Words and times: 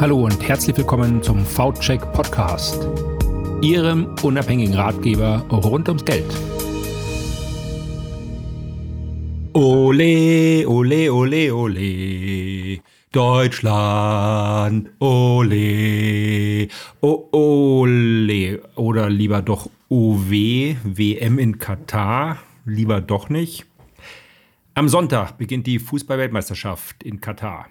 Hallo 0.00 0.26
und 0.26 0.48
herzlich 0.48 0.76
willkommen 0.76 1.24
zum 1.24 1.44
V-Check 1.44 2.12
Podcast, 2.12 2.86
Ihrem 3.62 4.14
unabhängigen 4.22 4.74
Ratgeber 4.74 5.44
rund 5.50 5.88
ums 5.88 6.04
Geld. 6.04 6.24
Ole, 9.54 10.68
ole, 10.68 11.12
ole, 11.12 11.52
ole. 11.52 12.80
Deutschland, 13.10 14.88
ole, 15.00 16.68
oh, 17.00 17.28
ole, 17.32 18.60
oder 18.76 19.10
lieber 19.10 19.42
doch 19.42 19.68
OW, 19.88 20.30
WM 20.84 21.40
in 21.40 21.58
Katar, 21.58 22.38
lieber 22.64 23.00
doch 23.00 23.30
nicht. 23.30 23.66
Am 24.74 24.88
Sonntag 24.88 25.38
beginnt 25.38 25.66
die 25.66 25.80
Fußballweltmeisterschaft 25.80 27.02
in 27.02 27.20
Katar. 27.20 27.66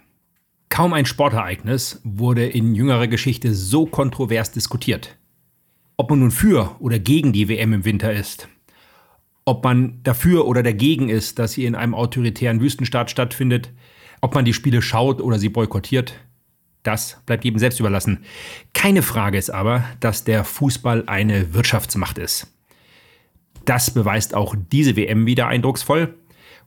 Kaum 0.70 0.94
ein 0.94 1.06
Sportereignis 1.06 2.02
wurde 2.04 2.46
in 2.46 2.76
jüngerer 2.76 3.08
Geschichte 3.08 3.54
so 3.54 3.86
kontrovers 3.86 4.52
diskutiert. 4.52 5.18
Ob 5.96 6.10
man 6.10 6.20
nun 6.20 6.32
für 6.32 6.76
oder 6.80 7.00
gegen 7.00 7.34
die 7.34 7.50
WM 7.50 7.74
im 7.74 7.86
Winter 7.86 8.14
ist, 8.14 8.48
ob 9.46 9.64
man 9.64 10.04
dafür 10.04 10.46
oder 10.46 10.62
dagegen 10.62 11.10
ist, 11.10 11.40
dass 11.40 11.54
sie 11.54 11.66
in 11.66 11.76
einem 11.76 11.96
autoritären 11.96 12.60
Wüstenstaat 12.60 13.10
stattfindet, 13.10 13.72
ob 14.22 14.36
man 14.36 14.46
die 14.46 14.54
Spiele 14.54 14.82
schaut 14.82 15.22
oder 15.22 15.40
sie 15.40 15.50
boykottiert, 15.50 16.14
das 16.84 17.22
bleibt 17.26 17.44
jedem 17.44 17.60
selbst 17.60 17.80
überlassen. 17.80 18.26
Keine 18.74 19.02
Frage 19.02 19.38
ist 19.38 19.50
aber, 19.50 19.84
dass 20.00 20.24
der 20.24 20.44
Fußball 20.44 21.04
eine 21.08 21.54
Wirtschaftsmacht 21.54 22.18
ist. 22.18 22.48
Das 23.66 23.92
beweist 23.92 24.34
auch 24.34 24.56
diese 24.72 24.96
WM 24.96 25.26
wieder 25.26 25.48
eindrucksvoll. 25.48 26.16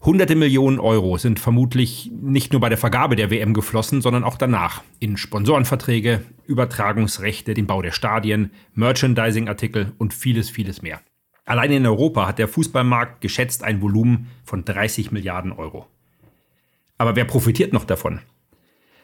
Hunderte 0.03 0.35
Millionen 0.35 0.81
Euro 0.81 1.19
sind 1.19 1.39
vermutlich 1.39 2.11
nicht 2.23 2.53
nur 2.53 2.61
bei 2.63 2.71
der 2.71 2.79
Vergabe 2.79 3.17
der 3.17 3.31
WM 3.31 3.53
geflossen, 3.53 4.01
sondern 4.01 4.25
auch 4.25 4.39
danach. 4.39 4.83
In 4.99 5.19
Sponsorenverträge, 5.19 6.23
Übertragungsrechte, 6.47 7.53
den 7.53 7.67
Bau 7.67 7.83
der 7.83 7.93
Stadien, 7.93 8.51
Merchandising-Artikel 8.73 9.93
und 9.99 10.15
vieles, 10.15 10.49
vieles 10.49 10.81
mehr. 10.81 11.03
Allein 11.45 11.71
in 11.73 11.87
Europa 11.87 12.27
hat 12.27 12.39
der 12.39 12.49
Fußballmarkt 12.49 13.21
geschätzt 13.21 13.63
ein 13.63 13.83
Volumen 13.83 14.29
von 14.43 14.65
30 14.65 15.13
Milliarden 15.13 15.53
Euro. 15.53 15.87
Aber 16.97 17.15
wer 17.15 17.27
profitiert 17.27 17.75
noch 17.75 17.85
davon? 17.85 18.21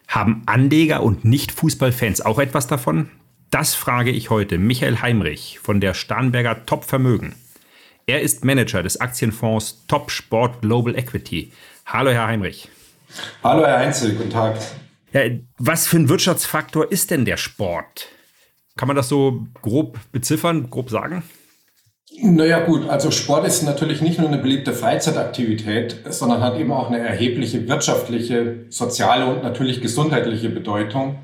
Haben 0.09 0.45
Anleger 0.47 1.03
und 1.03 1.27
Nicht-Fußballfans 1.27 2.23
auch 2.23 2.39
etwas 2.39 2.69
davon? 2.69 3.11
Das 3.51 3.75
frage 3.75 4.13
ich 4.13 4.31
heute 4.31 4.57
Michael 4.57 5.03
Heimrich 5.03 5.59
von 5.63 5.79
der 5.81 5.93
Starnberger 5.93 6.65
Top 6.65 6.85
Vermögen. 6.85 7.35
Er 8.09 8.21
ist 8.21 8.45
Manager 8.45 8.85
des 8.85 9.01
Aktienfonds 9.01 9.85
Top 9.89 10.13
Sport 10.13 10.61
Global 10.61 10.97
Equity. 10.97 11.51
Hallo, 11.87 12.13
Herr 12.13 12.29
Heinrich. 12.29 12.69
Hallo, 13.43 13.67
Herr 13.67 13.81
Heinzel, 13.81 14.15
guten 14.15 14.31
Tag. 14.31 14.57
Ja, 15.13 15.23
was 15.59 15.89
für 15.89 15.97
ein 15.97 16.09
Wirtschaftsfaktor 16.09 16.93
ist 16.93 17.11
denn 17.11 17.25
der 17.25 17.37
Sport? 17.37 18.07
Kann 18.77 18.87
man 18.87 18.97
das 18.97 19.09
so 19.09 19.49
grob 19.61 19.99
beziffern, 20.13 20.71
grob 20.71 20.89
sagen? 20.89 21.25
Naja 22.23 22.61
gut, 22.61 22.89
also 22.89 23.11
Sport 23.11 23.45
ist 23.45 23.65
natürlich 23.65 24.01
nicht 24.03 24.21
nur 24.21 24.29
eine 24.29 24.39
beliebte 24.39 24.73
Freizeitaktivität, 24.73 26.03
sondern 26.09 26.43
hat 26.43 26.61
eben 26.61 26.71
auch 26.71 26.87
eine 26.87 27.01
erhebliche 27.01 27.67
wirtschaftliche, 27.67 28.67
soziale 28.69 29.27
und 29.27 29.43
natürlich 29.43 29.81
gesundheitliche 29.83 30.49
Bedeutung. 30.49 31.19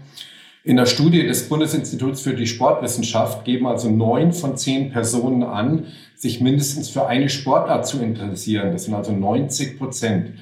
In 0.65 0.77
der 0.77 0.87
Studie 0.87 1.27
des 1.27 1.49
Bundesinstituts 1.49 2.23
für 2.23 2.35
die 2.35 2.47
Sportwissenschaft 2.47 3.45
geben 3.45 3.67
also 3.67 3.91
neun 3.91 4.33
von 4.33 4.57
zehn 4.57 4.91
Personen 4.91 5.43
an, 5.43 5.87
sich 6.23 6.41
mindestens 6.41 6.89
für 6.89 7.09
eine 7.09 7.29
Sportart 7.29 7.85
zu 7.85 8.01
interessieren. 8.01 8.71
Das 8.71 8.85
sind 8.85 8.95
also 8.95 9.11
90 9.11 9.77
Prozent. 9.77 10.35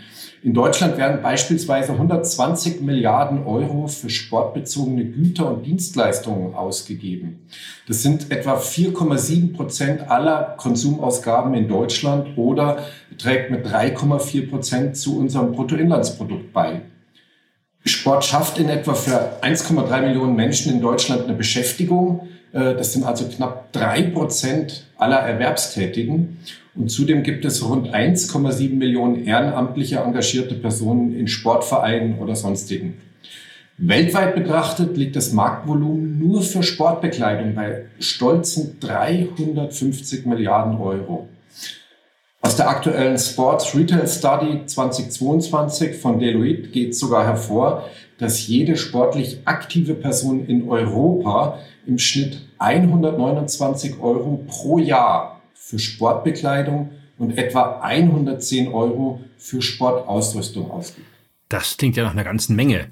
In 0.42 0.52
Deutschland 0.52 0.98
werden 0.98 1.22
beispielsweise 1.22 1.92
120 1.92 2.82
Milliarden 2.82 3.46
Euro 3.46 3.86
für 3.86 4.10
sportbezogene 4.10 5.06
Güter 5.06 5.50
und 5.50 5.64
Dienstleistungen 5.64 6.54
ausgegeben. 6.54 7.46
Das 7.88 8.02
sind 8.02 8.30
etwa 8.30 8.58
4,7 8.58 9.54
Prozent 9.54 10.10
aller 10.10 10.54
Konsumausgaben 10.58 11.54
in 11.54 11.66
Deutschland 11.66 12.36
oder 12.36 12.84
trägt 13.16 13.50
mit 13.50 13.66
3,4 13.66 14.50
Prozent 14.50 14.96
zu 14.98 15.18
unserem 15.18 15.52
Bruttoinlandsprodukt 15.52 16.52
bei. 16.52 16.82
Sport 17.86 18.26
schafft 18.26 18.58
in 18.58 18.68
etwa 18.68 18.92
für 18.92 19.40
1,3 19.40 20.02
Millionen 20.02 20.36
Menschen 20.36 20.74
in 20.74 20.82
Deutschland 20.82 21.24
eine 21.24 21.32
Beschäftigung. 21.32 22.28
Äh, 22.52 22.74
das 22.74 22.92
sind 22.92 23.04
also 23.04 23.26
knapp 23.26 23.72
drei 23.72 24.02
Prozent 24.02 24.86
aller 24.96 25.18
Erwerbstätigen. 25.18 26.38
Und 26.74 26.90
zudem 26.90 27.22
gibt 27.22 27.44
es 27.44 27.66
rund 27.68 27.88
1,7 27.88 28.74
Millionen 28.74 29.24
ehrenamtliche 29.24 29.98
engagierte 29.98 30.54
Personen 30.54 31.18
in 31.18 31.26
Sportvereinen 31.26 32.18
oder 32.18 32.36
sonstigen. 32.36 33.00
Weltweit 33.82 34.34
betrachtet 34.34 34.96
liegt 34.96 35.16
das 35.16 35.32
Marktvolumen 35.32 36.18
nur 36.18 36.42
für 36.42 36.62
Sportbekleidung 36.62 37.54
bei 37.54 37.86
stolzen 37.98 38.78
350 38.78 40.26
Milliarden 40.26 40.78
Euro. 40.78 41.28
Aus 42.42 42.56
der 42.56 42.68
aktuellen 42.68 43.18
Sports 43.18 43.74
Retail 43.74 44.06
Study 44.06 44.66
2022 44.66 45.96
von 45.96 46.18
Deloitte 46.18 46.68
geht 46.68 46.94
sogar 46.96 47.24
hervor, 47.24 47.88
dass 48.20 48.46
jede 48.46 48.76
sportlich 48.76 49.38
aktive 49.46 49.94
Person 49.94 50.46
in 50.46 50.68
Europa 50.68 51.58
im 51.86 51.98
Schnitt 51.98 52.42
129 52.58 53.98
Euro 54.00 54.44
pro 54.46 54.78
Jahr 54.78 55.40
für 55.54 55.78
Sportbekleidung 55.78 56.90
und 57.18 57.36
etwa 57.38 57.80
110 57.80 58.68
Euro 58.68 59.20
für 59.38 59.62
Sportausrüstung 59.62 60.70
ausgibt. 60.70 61.06
Das 61.48 61.76
klingt 61.76 61.96
ja 61.96 62.04
nach 62.04 62.12
einer 62.12 62.24
ganzen 62.24 62.54
Menge. 62.54 62.88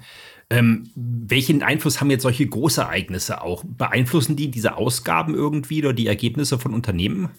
Ähm, 0.49 0.89
welchen 0.95 1.61
Einfluss 1.61 2.01
haben 2.01 2.09
jetzt 2.09 2.23
solche 2.23 2.47
Großereignisse 2.47 3.43
auch? 3.43 3.63
Beeinflussen 3.63 4.35
die 4.35 4.49
diese 4.49 4.77
Ausgaben 4.77 5.35
irgendwie 5.35 5.79
oder 5.79 5.93
die 5.93 6.07
Ergebnisse 6.07 6.57
von 6.57 6.73
Unternehmen? 6.73 7.29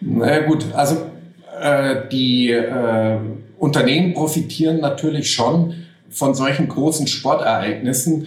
Na 0.00 0.26
naja, 0.26 0.46
gut, 0.46 0.66
also 0.74 1.10
äh, 1.58 2.08
die 2.12 2.50
äh, 2.50 3.18
Unternehmen 3.58 4.12
profitieren 4.12 4.80
natürlich 4.80 5.32
schon 5.32 5.85
von 6.10 6.34
solchen 6.34 6.68
großen 6.68 7.06
Sportereignissen. 7.06 8.26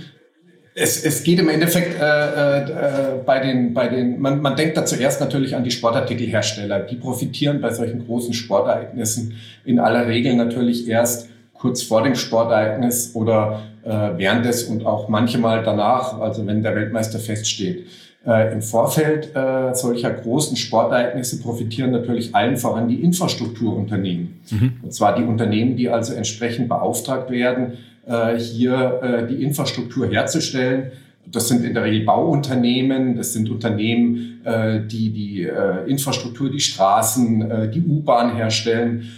Es, 0.75 1.03
es 1.03 1.23
geht 1.23 1.39
im 1.39 1.49
Endeffekt 1.49 1.99
äh, 1.99 2.59
äh, 2.61 3.23
bei 3.25 3.39
den, 3.39 3.73
bei 3.73 3.87
den 3.87 4.19
man, 4.19 4.41
man 4.41 4.55
denkt 4.55 4.77
da 4.77 4.85
zuerst 4.85 5.19
natürlich 5.19 5.55
an 5.55 5.63
die 5.63 5.71
Sportartikelhersteller. 5.71 6.81
Die 6.81 6.95
profitieren 6.95 7.59
bei 7.59 7.73
solchen 7.73 8.05
großen 8.05 8.33
Sportereignissen 8.33 9.35
in 9.65 9.79
aller 9.79 10.07
Regel 10.07 10.35
natürlich 10.35 10.87
erst 10.87 11.29
kurz 11.53 11.83
vor 11.83 12.03
dem 12.03 12.15
Sportereignis 12.15 13.11
oder 13.13 13.63
äh, 13.83 13.89
während 14.15 14.45
des 14.45 14.63
und 14.63 14.85
auch 14.85 15.09
manchmal 15.09 15.63
danach, 15.63 16.19
also 16.19 16.45
wenn 16.47 16.63
der 16.63 16.75
Weltmeister 16.75 17.19
feststeht. 17.19 17.85
Äh, 18.25 18.53
Im 18.53 18.61
Vorfeld 18.61 19.33
äh, 19.33 19.73
solcher 19.73 20.11
großen 20.11 20.57
Sportereignisse 20.57 21.39
profitieren 21.39 21.91
natürlich 21.91 22.35
allen 22.35 22.57
voran 22.57 22.89
die 22.89 23.01
Infrastrukturunternehmen. 23.01 24.41
Mhm. 24.49 24.73
Und 24.83 24.93
zwar 24.93 25.15
die 25.15 25.23
Unternehmen, 25.23 25.77
die 25.77 25.89
also 25.89 26.13
entsprechend 26.13 26.67
beauftragt 26.67 27.31
werden, 27.31 27.77
äh, 28.05 28.37
hier 28.37 28.99
äh, 29.01 29.27
die 29.27 29.41
Infrastruktur 29.41 30.07
herzustellen. 30.07 30.91
Das 31.31 31.47
sind 31.47 31.63
in 31.63 31.73
der 31.73 31.83
Regel 31.83 32.05
Bauunternehmen, 32.05 33.15
das 33.15 33.33
sind 33.33 33.49
Unternehmen, 33.49 34.41
äh, 34.43 34.81
die 34.85 35.11
die 35.11 35.43
äh, 35.43 35.87
Infrastruktur, 35.87 36.51
die 36.51 36.59
Straßen, 36.59 37.71
die 37.73 37.81
U-Bahn 37.81 38.35
herstellen. 38.35 39.09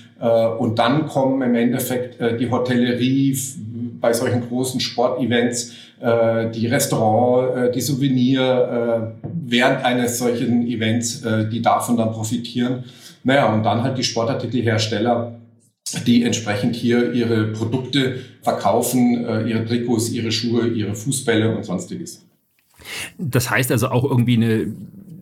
Und 0.59 0.77
dann 0.77 1.07
kommen 1.07 1.41
im 1.41 1.55
Endeffekt 1.55 2.19
die 2.39 2.51
Hotellerie 2.51 3.35
bei 3.99 4.13
solchen 4.13 4.47
großen 4.47 4.79
Sportevents 4.79 5.73
die 6.01 6.67
Restaurant, 6.67 7.57
äh, 7.57 7.71
die 7.71 7.81
Souvenir 7.81 9.13
äh, 9.21 9.25
während 9.45 9.85
eines 9.85 10.17
solchen 10.17 10.65
Events, 10.67 11.23
äh, 11.23 11.47
die 11.47 11.61
davon 11.61 11.97
dann 11.97 12.11
profitieren. 12.11 12.85
Naja, 13.23 13.53
und 13.53 13.63
dann 13.63 13.83
halt 13.83 13.97
die 13.97 14.03
Sportartikelhersteller, 14.03 15.39
die 16.07 16.23
entsprechend 16.23 16.75
hier 16.75 17.11
ihre 17.13 17.47
Produkte 17.51 18.15
verkaufen, 18.41 19.25
äh, 19.25 19.47
ihre 19.47 19.65
Trikots, 19.65 20.09
ihre 20.09 20.31
Schuhe, 20.31 20.67
ihre 20.67 20.95
Fußbälle 20.95 21.55
und 21.55 21.65
sonstiges. 21.65 22.25
Das 23.19 23.51
heißt 23.51 23.71
also 23.71 23.89
auch 23.89 24.03
irgendwie 24.03 24.37
eine, 24.37 24.73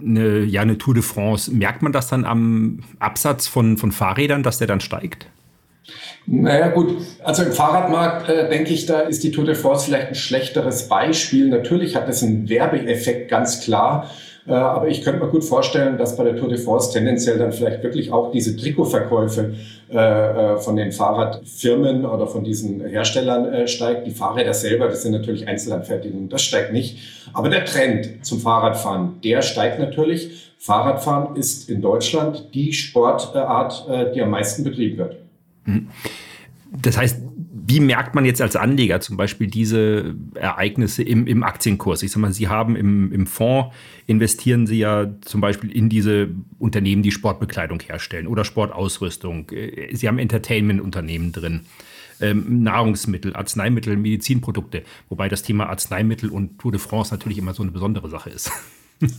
eine, 0.01 0.43
ja, 0.45 0.61
eine 0.61 0.77
Tour 0.77 0.93
de 0.93 1.03
France. 1.03 1.53
Merkt 1.53 1.81
man 1.81 1.91
das 1.91 2.07
dann 2.07 2.23
am 2.23 2.79
Absatz 2.99 3.47
von, 3.47 3.77
von 3.77 3.91
Fahrrädern, 3.91 4.43
dass 4.43 4.59
der 4.59 4.67
dann 4.67 4.79
steigt? 4.79 5.27
Naja 6.25 6.67
gut, 6.69 6.95
also 7.23 7.43
im 7.43 7.51
Fahrradmarkt 7.51 8.29
äh, 8.29 8.49
denke 8.49 8.73
ich, 8.73 8.85
da 8.85 9.01
ist 9.01 9.23
die 9.23 9.31
Tour 9.31 9.45
de 9.45 9.55
France 9.55 9.85
vielleicht 9.85 10.09
ein 10.09 10.15
schlechteres 10.15 10.87
Beispiel. 10.87 11.49
Natürlich 11.49 11.95
hat 11.95 12.07
das 12.07 12.21
einen 12.21 12.47
Werbeeffekt, 12.49 13.29
ganz 13.29 13.61
klar. 13.61 14.09
Äh, 14.47 14.53
aber 14.53 14.87
ich 14.87 15.03
könnte 15.03 15.23
mir 15.23 15.29
gut 15.29 15.43
vorstellen, 15.43 15.97
dass 15.97 16.17
bei 16.17 16.23
der 16.23 16.35
Tour 16.35 16.49
de 16.49 16.57
France 16.57 16.91
tendenziell 16.91 17.37
dann 17.37 17.51
vielleicht 17.51 17.83
wirklich 17.83 18.11
auch 18.11 18.31
diese 18.31 18.55
Trikotverkäufe 18.55 19.53
äh, 19.91 19.97
äh 19.97 20.57
von 20.57 20.75
den 20.75 20.91
Fahrradfirmen 20.91 22.05
oder 22.05 22.27
von 22.27 22.43
diesen 22.43 22.85
Herstellern 22.85 23.45
äh, 23.45 23.67
steigt. 23.67 24.07
Die 24.07 24.11
Fahrräder 24.11 24.53
selber, 24.53 24.87
das 24.87 25.03
sind 25.03 25.11
natürlich 25.11 25.47
Einzelanfertigungen, 25.47 26.29
das 26.29 26.41
steigt 26.41 26.73
nicht. 26.73 26.97
Aber 27.33 27.49
der 27.49 27.65
Trend 27.65 28.25
zum 28.25 28.39
Fahrradfahren, 28.39 29.21
der 29.23 29.41
steigt 29.41 29.79
natürlich. 29.79 30.53
Fahrradfahren 30.57 31.35
ist 31.35 31.69
in 31.69 31.81
Deutschland 31.81 32.53
die 32.53 32.73
Sportart, 32.73 33.85
äh, 33.89 34.11
die 34.13 34.21
am 34.21 34.31
meisten 34.31 34.63
betrieben 34.63 34.97
wird. 34.97 35.17
Das 36.71 36.97
heißt, 36.97 37.21
Wie 37.71 37.79
merkt 37.79 38.15
man 38.15 38.25
jetzt 38.25 38.41
als 38.41 38.55
Anleger 38.55 38.99
zum 38.99 39.15
Beispiel 39.15 39.45
diese 39.45 40.15
Ereignisse 40.33 41.03
im, 41.03 41.27
im 41.27 41.43
Aktienkurs? 41.43 42.01
Ich 42.01 42.09
sag 42.11 42.19
mal, 42.19 42.33
Sie 42.33 42.47
haben 42.47 42.75
im, 42.75 43.11
im 43.11 43.27
Fonds, 43.27 43.75
investieren 44.07 44.65
Sie 44.65 44.79
ja 44.79 45.07
zum 45.21 45.39
Beispiel 45.39 45.71
in 45.71 45.87
diese 45.87 46.29
Unternehmen, 46.57 47.03
die 47.03 47.11
Sportbekleidung 47.11 47.79
herstellen 47.79 48.25
oder 48.25 48.43
Sportausrüstung. 48.43 49.51
Äh, 49.51 49.95
Sie 49.95 50.07
haben 50.07 50.17
Entertainment-Unternehmen 50.17 51.31
drin. 51.31 51.61
Ähm, 52.21 52.63
Nahrungsmittel, 52.63 53.35
Arzneimittel, 53.35 53.95
Medizinprodukte. 53.97 54.81
Wobei 55.07 55.29
das 55.29 55.43
Thema 55.43 55.69
Arzneimittel 55.69 56.31
und 56.31 56.57
Tour 56.57 56.71
de 56.71 56.81
France 56.81 57.13
natürlich 57.13 57.37
immer 57.37 57.53
so 57.53 57.61
eine 57.61 57.71
besondere 57.71 58.09
Sache 58.09 58.31
ist. 58.31 58.51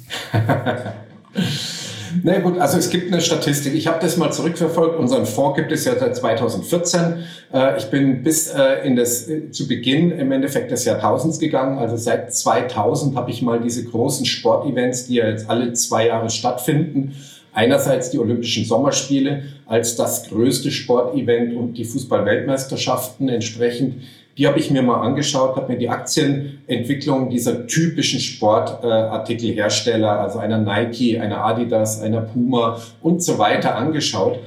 Na 2.23 2.39
gut, 2.41 2.59
also 2.59 2.79
es 2.79 2.91
gibt 2.91 3.13
eine 3.13 3.21
Statistik. 3.21 3.75
Ich 3.75 3.87
habe 3.87 3.99
das 4.01 4.17
mal 4.17 4.33
zurückverfolgt. 4.33 4.99
Unseren 4.99 5.27
Fonds 5.27 5.57
gibt 5.57 5.71
es 5.71 5.85
ja 5.85 5.97
seit 5.97 6.17
2014. 6.17 7.25
Äh, 7.53 7.79
ich 7.79 7.85
bin 7.87 8.23
bis 8.23 8.49
äh, 8.49 8.85
in 8.85 8.97
das 8.97 9.29
äh, 9.29 9.51
zu 9.51 9.69
Beginn 9.69 10.11
im 10.11 10.33
Endeffekt 10.33 10.71
des 10.71 10.85
Jahrtausends 10.85 11.39
gegangen. 11.39 11.79
Also 11.79 11.97
seit 11.97 12.35
2000 12.35 13.17
habe 13.17 13.31
ich 13.31 13.43
mal 13.43 13.61
diese 13.61 13.85
großen 13.85 14.27
Sportevents, 14.27 15.07
die 15.07 15.15
ja 15.15 15.29
jetzt 15.29 15.49
alle 15.49 15.73
zwei 15.75 16.09
Jahre 16.09 16.31
stattfinden. 16.31 17.15
Einerseits 17.53 18.11
die 18.11 18.19
Olympischen 18.19 18.65
Sommerspiele 18.65 19.45
als 19.67 19.97
das 19.97 20.29
größte 20.29 20.71
Sportevent 20.71 21.55
und 21.57 21.75
die 21.75 21.85
Fußball-Weltmeisterschaften 21.85 23.29
entsprechend 23.29 24.03
die 24.41 24.49
habe 24.49 24.59
ich 24.59 24.71
mir 24.71 24.83
mal 24.83 25.03
angeschaut, 25.03 25.55
habe 25.55 25.71
mir 25.71 25.79
die 25.79 25.91
Aktienentwicklung 25.91 27.29
dieser 27.29 27.67
typischen 27.67 28.21
Sportartikelhersteller, 28.21 30.19
also 30.19 30.39
einer 30.39 30.57
Nike, 30.57 31.21
einer 31.21 31.45
Adidas, 31.45 32.01
einer 32.01 32.23
Puma 32.23 32.79
und 33.03 33.23
so 33.23 33.37
weiter 33.39 33.77
angeschaut. 33.77 34.39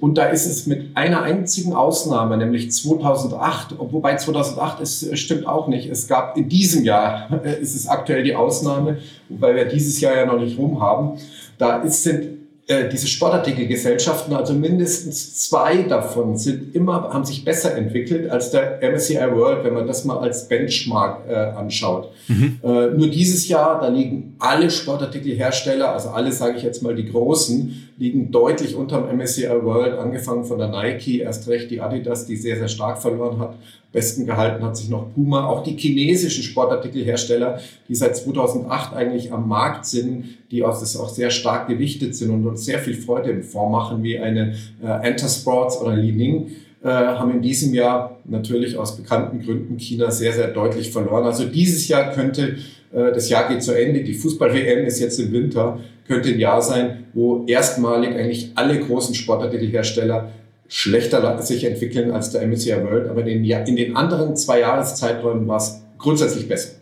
Und 0.00 0.18
da 0.18 0.24
ist 0.24 0.46
es 0.46 0.66
mit 0.66 0.96
einer 0.96 1.22
einzigen 1.22 1.74
Ausnahme, 1.74 2.36
nämlich 2.36 2.72
2008, 2.72 3.76
wobei 3.78 4.16
2008 4.16 4.80
ist, 4.80 5.16
stimmt 5.16 5.46
auch 5.46 5.68
nicht. 5.68 5.88
Es 5.88 6.08
gab 6.08 6.36
in 6.36 6.48
diesem 6.48 6.84
Jahr, 6.84 7.28
ist 7.60 7.76
es 7.76 7.86
aktuell 7.86 8.24
die 8.24 8.34
Ausnahme, 8.34 8.98
wobei 9.28 9.54
wir 9.54 9.66
dieses 9.66 10.00
Jahr 10.00 10.16
ja 10.16 10.26
noch 10.26 10.40
nicht 10.40 10.58
rum 10.58 10.80
haben. 10.80 11.20
Da 11.56 11.82
ist, 11.82 12.02
sind 12.02 12.35
äh, 12.68 12.88
diese 12.88 13.06
Sportartikelgesellschaften, 13.06 14.34
also 14.34 14.52
mindestens 14.52 15.38
zwei 15.48 15.84
davon 15.84 16.36
sind 16.36 16.74
immer, 16.74 17.10
haben 17.12 17.24
sich 17.24 17.44
besser 17.44 17.76
entwickelt 17.76 18.28
als 18.28 18.50
der 18.50 18.80
MSCI 18.82 19.18
World, 19.36 19.62
wenn 19.64 19.74
man 19.74 19.86
das 19.86 20.04
mal 20.04 20.18
als 20.18 20.48
Benchmark 20.48 21.28
äh, 21.28 21.34
anschaut. 21.34 22.10
Mhm. 22.26 22.58
Äh, 22.64 22.88
nur 22.88 23.08
dieses 23.08 23.46
Jahr, 23.46 23.80
da 23.80 23.86
liegen 23.86 24.34
alle 24.40 24.68
Sportartikelhersteller, 24.70 25.92
also 25.92 26.08
alle, 26.08 26.32
sage 26.32 26.56
ich 26.56 26.64
jetzt 26.64 26.82
mal, 26.82 26.96
die 26.96 27.08
großen, 27.08 27.90
liegen 27.98 28.30
deutlich 28.30 28.76
unter 28.76 29.00
dem 29.00 29.16
MSCI 29.18 29.48
World, 29.62 29.98
angefangen 29.98 30.44
von 30.44 30.58
der 30.58 30.68
Nike, 30.68 31.20
erst 31.20 31.48
recht 31.48 31.70
die 31.70 31.80
Adidas, 31.80 32.26
die 32.26 32.36
sehr, 32.36 32.56
sehr 32.56 32.68
stark 32.68 33.00
verloren 33.00 33.38
hat. 33.38 33.56
Besten 33.90 34.26
gehalten 34.26 34.62
hat 34.62 34.76
sich 34.76 34.90
noch 34.90 35.14
Puma. 35.14 35.46
Auch 35.46 35.62
die 35.62 35.76
chinesischen 35.76 36.42
Sportartikelhersteller, 36.42 37.60
die 37.88 37.94
seit 37.94 38.14
2008 38.14 38.92
eigentlich 38.94 39.32
am 39.32 39.48
Markt 39.48 39.86
sind, 39.86 40.24
die 40.50 40.62
auch, 40.62 40.78
das 40.78 40.96
auch 40.98 41.08
sehr 41.08 41.30
stark 41.30 41.68
gewichtet 41.68 42.14
sind 42.14 42.30
und 42.30 42.46
uns 42.46 42.66
sehr 42.66 42.78
viel 42.78 42.94
Freude 42.94 43.30
im 43.30 43.42
Fonds 43.42 43.72
machen, 43.72 44.02
wie 44.02 44.18
eine 44.18 44.54
äh, 44.82 45.08
Entersports 45.08 45.80
oder 45.80 45.96
Li 45.96 46.12
Ning, 46.12 46.50
äh, 46.84 46.88
haben 46.88 47.30
in 47.30 47.40
diesem 47.40 47.72
Jahr 47.72 48.18
natürlich 48.26 48.76
aus 48.76 48.96
bekannten 48.96 49.40
Gründen 49.40 49.78
China 49.78 50.10
sehr, 50.10 50.34
sehr 50.34 50.48
deutlich 50.48 50.90
verloren. 50.90 51.24
Also 51.24 51.46
dieses 51.46 51.88
Jahr 51.88 52.12
könnte, 52.12 52.56
das 52.92 53.28
Jahr 53.28 53.48
geht 53.48 53.62
zu 53.62 53.72
Ende, 53.72 54.02
die 54.02 54.14
Fußball-WM 54.14 54.84
ist 54.86 55.00
jetzt 55.00 55.18
im 55.18 55.32
Winter, 55.32 55.80
könnte 56.06 56.30
ein 56.30 56.38
Jahr 56.38 56.62
sein, 56.62 57.04
wo 57.14 57.44
erstmalig 57.46 58.14
eigentlich 58.14 58.52
alle 58.54 58.78
großen 58.78 59.14
Sportartikelhersteller 59.14 60.32
schlechter 60.68 61.40
sich 61.42 61.64
entwickeln 61.64 62.10
als 62.10 62.30
der 62.30 62.46
MSCI 62.46 62.82
World, 62.82 63.08
aber 63.08 63.24
in 63.26 63.42
den, 63.42 63.66
in 63.66 63.76
den 63.76 63.96
anderen 63.96 64.36
zwei 64.36 64.60
Jahreszeiträumen 64.60 65.46
war 65.46 65.58
es 65.58 65.82
grundsätzlich 65.98 66.48
besser. 66.48 66.76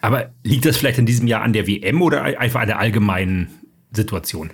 Aber 0.00 0.30
liegt 0.44 0.64
das 0.64 0.76
vielleicht 0.76 0.98
in 0.98 1.06
diesem 1.06 1.26
Jahr 1.26 1.42
an 1.42 1.52
der 1.52 1.66
WM 1.66 2.02
oder 2.02 2.22
einfach 2.22 2.60
an 2.60 2.68
der 2.68 2.78
allgemeinen 2.78 3.48
Situation? 3.92 4.50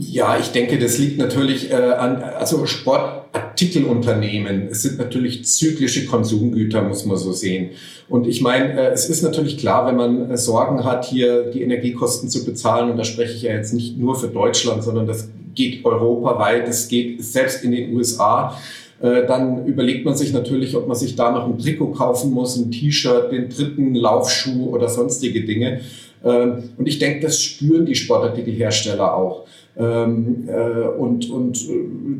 Ja, 0.00 0.38
ich 0.38 0.52
denke, 0.52 0.78
das 0.78 0.96
liegt 0.98 1.18
natürlich 1.18 1.72
äh, 1.72 1.74
an, 1.74 2.22
also 2.22 2.66
Sportartikelunternehmen, 2.66 4.68
es 4.70 4.82
sind 4.82 4.96
natürlich 4.96 5.44
zyklische 5.44 6.06
Konsumgüter, 6.06 6.82
muss 6.82 7.04
man 7.04 7.16
so 7.16 7.32
sehen. 7.32 7.70
Und 8.08 8.28
ich 8.28 8.40
meine, 8.40 8.80
äh, 8.80 8.92
es 8.92 9.10
ist 9.10 9.22
natürlich 9.22 9.58
klar, 9.58 9.88
wenn 9.88 9.96
man 9.96 10.30
äh, 10.30 10.38
Sorgen 10.38 10.84
hat, 10.84 11.04
hier 11.04 11.50
die 11.50 11.62
Energiekosten 11.62 12.28
zu 12.28 12.44
bezahlen, 12.44 12.92
und 12.92 12.96
da 12.96 13.02
spreche 13.02 13.32
ich 13.32 13.42
ja 13.42 13.52
jetzt 13.52 13.74
nicht 13.74 13.98
nur 13.98 14.14
für 14.14 14.28
Deutschland, 14.28 14.84
sondern 14.84 15.08
das 15.08 15.30
geht 15.56 15.84
europaweit, 15.84 16.68
das 16.68 16.86
geht 16.86 17.20
selbst 17.24 17.64
in 17.64 17.72
den 17.72 17.96
USA. 17.96 18.56
Äh, 19.00 19.26
dann 19.26 19.66
überlegt 19.66 20.04
man 20.04 20.16
sich 20.16 20.32
natürlich, 20.32 20.76
ob 20.76 20.86
man 20.86 20.96
sich 20.96 21.16
da 21.16 21.32
noch 21.32 21.48
ein 21.48 21.58
Trikot 21.58 21.90
kaufen 21.90 22.30
muss, 22.30 22.56
ein 22.56 22.70
T-Shirt, 22.70 23.32
den 23.32 23.48
dritten 23.48 23.96
Laufschuh 23.96 24.68
oder 24.68 24.88
sonstige 24.88 25.44
Dinge. 25.44 25.80
Ähm, 26.24 26.70
und 26.76 26.86
ich 26.86 27.00
denke, 27.00 27.18
das 27.18 27.42
spüren 27.42 27.84
die 27.84 27.96
Sportartikelhersteller 27.96 29.12
auch. 29.12 29.48
Ähm, 29.80 30.48
äh, 30.48 30.88
und, 30.98 31.30
und 31.30 31.56
äh, 31.68 31.74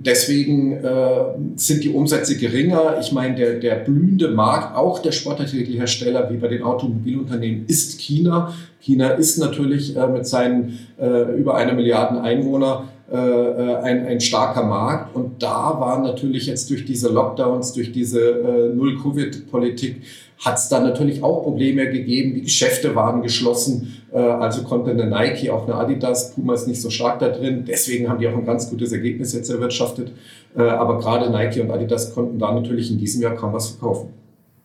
deswegen 0.06 0.74
äh, 0.74 1.24
sind 1.56 1.82
die 1.82 1.88
Umsätze 1.88 2.36
geringer. 2.36 2.98
Ich 3.00 3.10
meine, 3.10 3.34
der, 3.34 3.54
der 3.54 3.74
blühende 3.76 4.28
Markt, 4.28 4.76
auch 4.76 5.00
der 5.00 5.10
Sportartikelhersteller, 5.10 6.30
wie 6.30 6.36
bei 6.36 6.46
den 6.46 6.62
Automobilunternehmen, 6.62 7.64
ist 7.66 7.98
China. 7.98 8.54
China 8.78 9.08
ist 9.10 9.38
natürlich 9.38 9.96
äh, 9.96 10.06
mit 10.06 10.24
seinen 10.24 10.78
äh, 11.00 11.36
über 11.36 11.56
einer 11.56 11.72
Milliarde 11.72 12.20
Einwohner 12.20 12.84
äh, 13.10 13.16
ein, 13.16 14.06
ein 14.06 14.20
starker 14.20 14.64
Markt. 14.64 15.14
Und 15.14 15.42
da 15.42 15.78
war 15.80 16.00
natürlich 16.00 16.46
jetzt 16.46 16.70
durch 16.70 16.84
diese 16.84 17.10
Lockdowns, 17.10 17.72
durch 17.72 17.92
diese 17.92 18.72
Null-Covid-Politik, 18.74 20.02
hat 20.44 20.56
es 20.56 20.68
dann 20.68 20.84
natürlich 20.84 21.22
auch 21.22 21.42
Probleme 21.42 21.90
gegeben. 21.90 22.34
Die 22.34 22.42
Geschäfte 22.42 22.94
waren 22.94 23.22
geschlossen. 23.22 24.02
Äh, 24.12 24.18
also 24.18 24.62
konnte 24.62 24.90
eine 24.90 25.06
Nike, 25.06 25.50
auch 25.50 25.64
eine 25.66 25.74
Adidas, 25.74 26.34
Puma 26.34 26.54
ist 26.54 26.68
nicht 26.68 26.80
so 26.80 26.90
stark 26.90 27.18
da 27.18 27.28
drin. 27.28 27.64
Deswegen 27.66 28.08
haben 28.08 28.20
die 28.20 28.28
auch 28.28 28.36
ein 28.36 28.46
ganz 28.46 28.70
gutes 28.70 28.92
Ergebnis 28.92 29.32
jetzt 29.32 29.50
erwirtschaftet. 29.50 30.12
Äh, 30.56 30.62
aber 30.62 30.98
gerade 30.98 31.30
Nike 31.30 31.60
und 31.60 31.70
Adidas 31.70 32.14
konnten 32.14 32.38
da 32.38 32.52
natürlich 32.52 32.90
in 32.90 32.98
diesem 32.98 33.22
Jahr 33.22 33.34
kaum 33.34 33.52
was 33.52 33.68
verkaufen. 33.68 34.10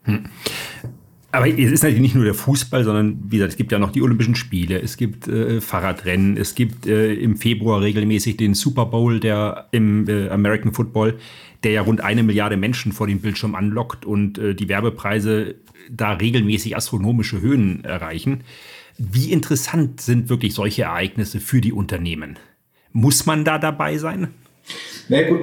Hm. 0.04 0.26
Aber 1.34 1.50
es 1.50 1.72
ist 1.72 1.82
natürlich 1.82 2.04
nicht 2.04 2.14
nur 2.14 2.26
der 2.26 2.36
Fußball, 2.36 2.84
sondern 2.84 3.20
wie 3.26 3.38
gesagt, 3.38 3.54
es 3.54 3.58
gibt 3.58 3.72
ja 3.72 3.80
noch 3.80 3.90
die 3.90 4.04
Olympischen 4.04 4.36
Spiele, 4.36 4.80
es 4.80 4.98
gibt 4.98 5.28
äh, 5.28 5.62
Fahrradrennen, 5.62 6.38
es 6.38 6.54
gibt 6.54 6.86
äh, 6.86 7.12
im 7.16 7.38
Februar 7.38 7.82
regelmäßig 7.82 8.38
den 8.38 8.54
Super 8.54 8.86
Bowl 8.86 9.20
der 9.20 9.68
im 9.72 10.08
äh, 10.08 10.30
American 10.30 10.74
Football, 10.74 11.18
der 11.64 11.72
ja 11.72 11.82
rund 11.82 12.02
eine 12.02 12.22
Milliarde 12.22 12.56
Menschen 12.56 12.92
vor 12.92 13.08
den 13.08 13.20
Bildschirm 13.20 13.56
anlockt 13.56 14.06
und 14.06 14.38
äh, 14.38 14.54
die 14.54 14.70
Werbepreise 14.70 15.56
da 15.90 16.12
regelmäßig 16.12 16.78
astronomische 16.78 17.42
Höhen 17.42 17.84
erreichen. 17.84 18.42
Wie 19.00 19.32
interessant 19.32 20.02
sind 20.02 20.30
wirklich 20.30 20.54
solche 20.54 20.84
Ereignisse 20.84 21.40
für 21.40 21.62
die 21.62 21.74
Unternehmen? 21.74 22.38
Muss 22.92 23.26
man 23.26 23.44
da 23.44 23.58
dabei 23.58 23.98
sein? 23.98 24.28
Na 25.10 25.28
gut, 25.28 25.42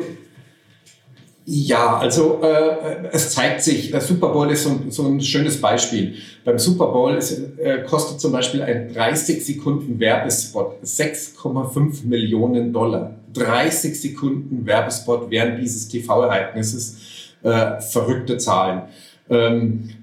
ja, 1.53 1.99
also 1.99 2.41
äh, 2.45 3.09
es 3.11 3.35
zeigt 3.35 3.63
sich, 3.63 3.91
der 3.91 4.01
Super 4.01 4.29
Bowl 4.29 4.49
ist 4.53 4.63
so, 4.63 4.79
so 4.89 5.09
ein 5.09 5.21
schönes 5.21 5.61
Beispiel. 5.61 6.15
Beim 6.45 6.61
Super 6.61 6.87
Bowl 6.87 7.17
ist, 7.17 7.59
äh, 7.59 7.83
kostet 7.83 8.21
zum 8.21 8.31
Beispiel 8.31 8.63
ein 8.63 8.95
30 8.95 9.45
Sekunden 9.45 9.99
Werbespot 9.99 10.81
6,5 10.85 12.07
Millionen 12.07 12.73
Dollar. 12.73 13.17
30 13.33 14.01
Sekunden 14.01 14.65
Werbespot 14.65 15.29
während 15.29 15.61
dieses 15.61 15.89
TV-Ereignisses, 15.89 16.99
äh, 17.43 17.81
verrückte 17.81 18.39
Zahlen. 18.39 18.83
Ähm, 19.29 19.91
äh, 19.91 20.00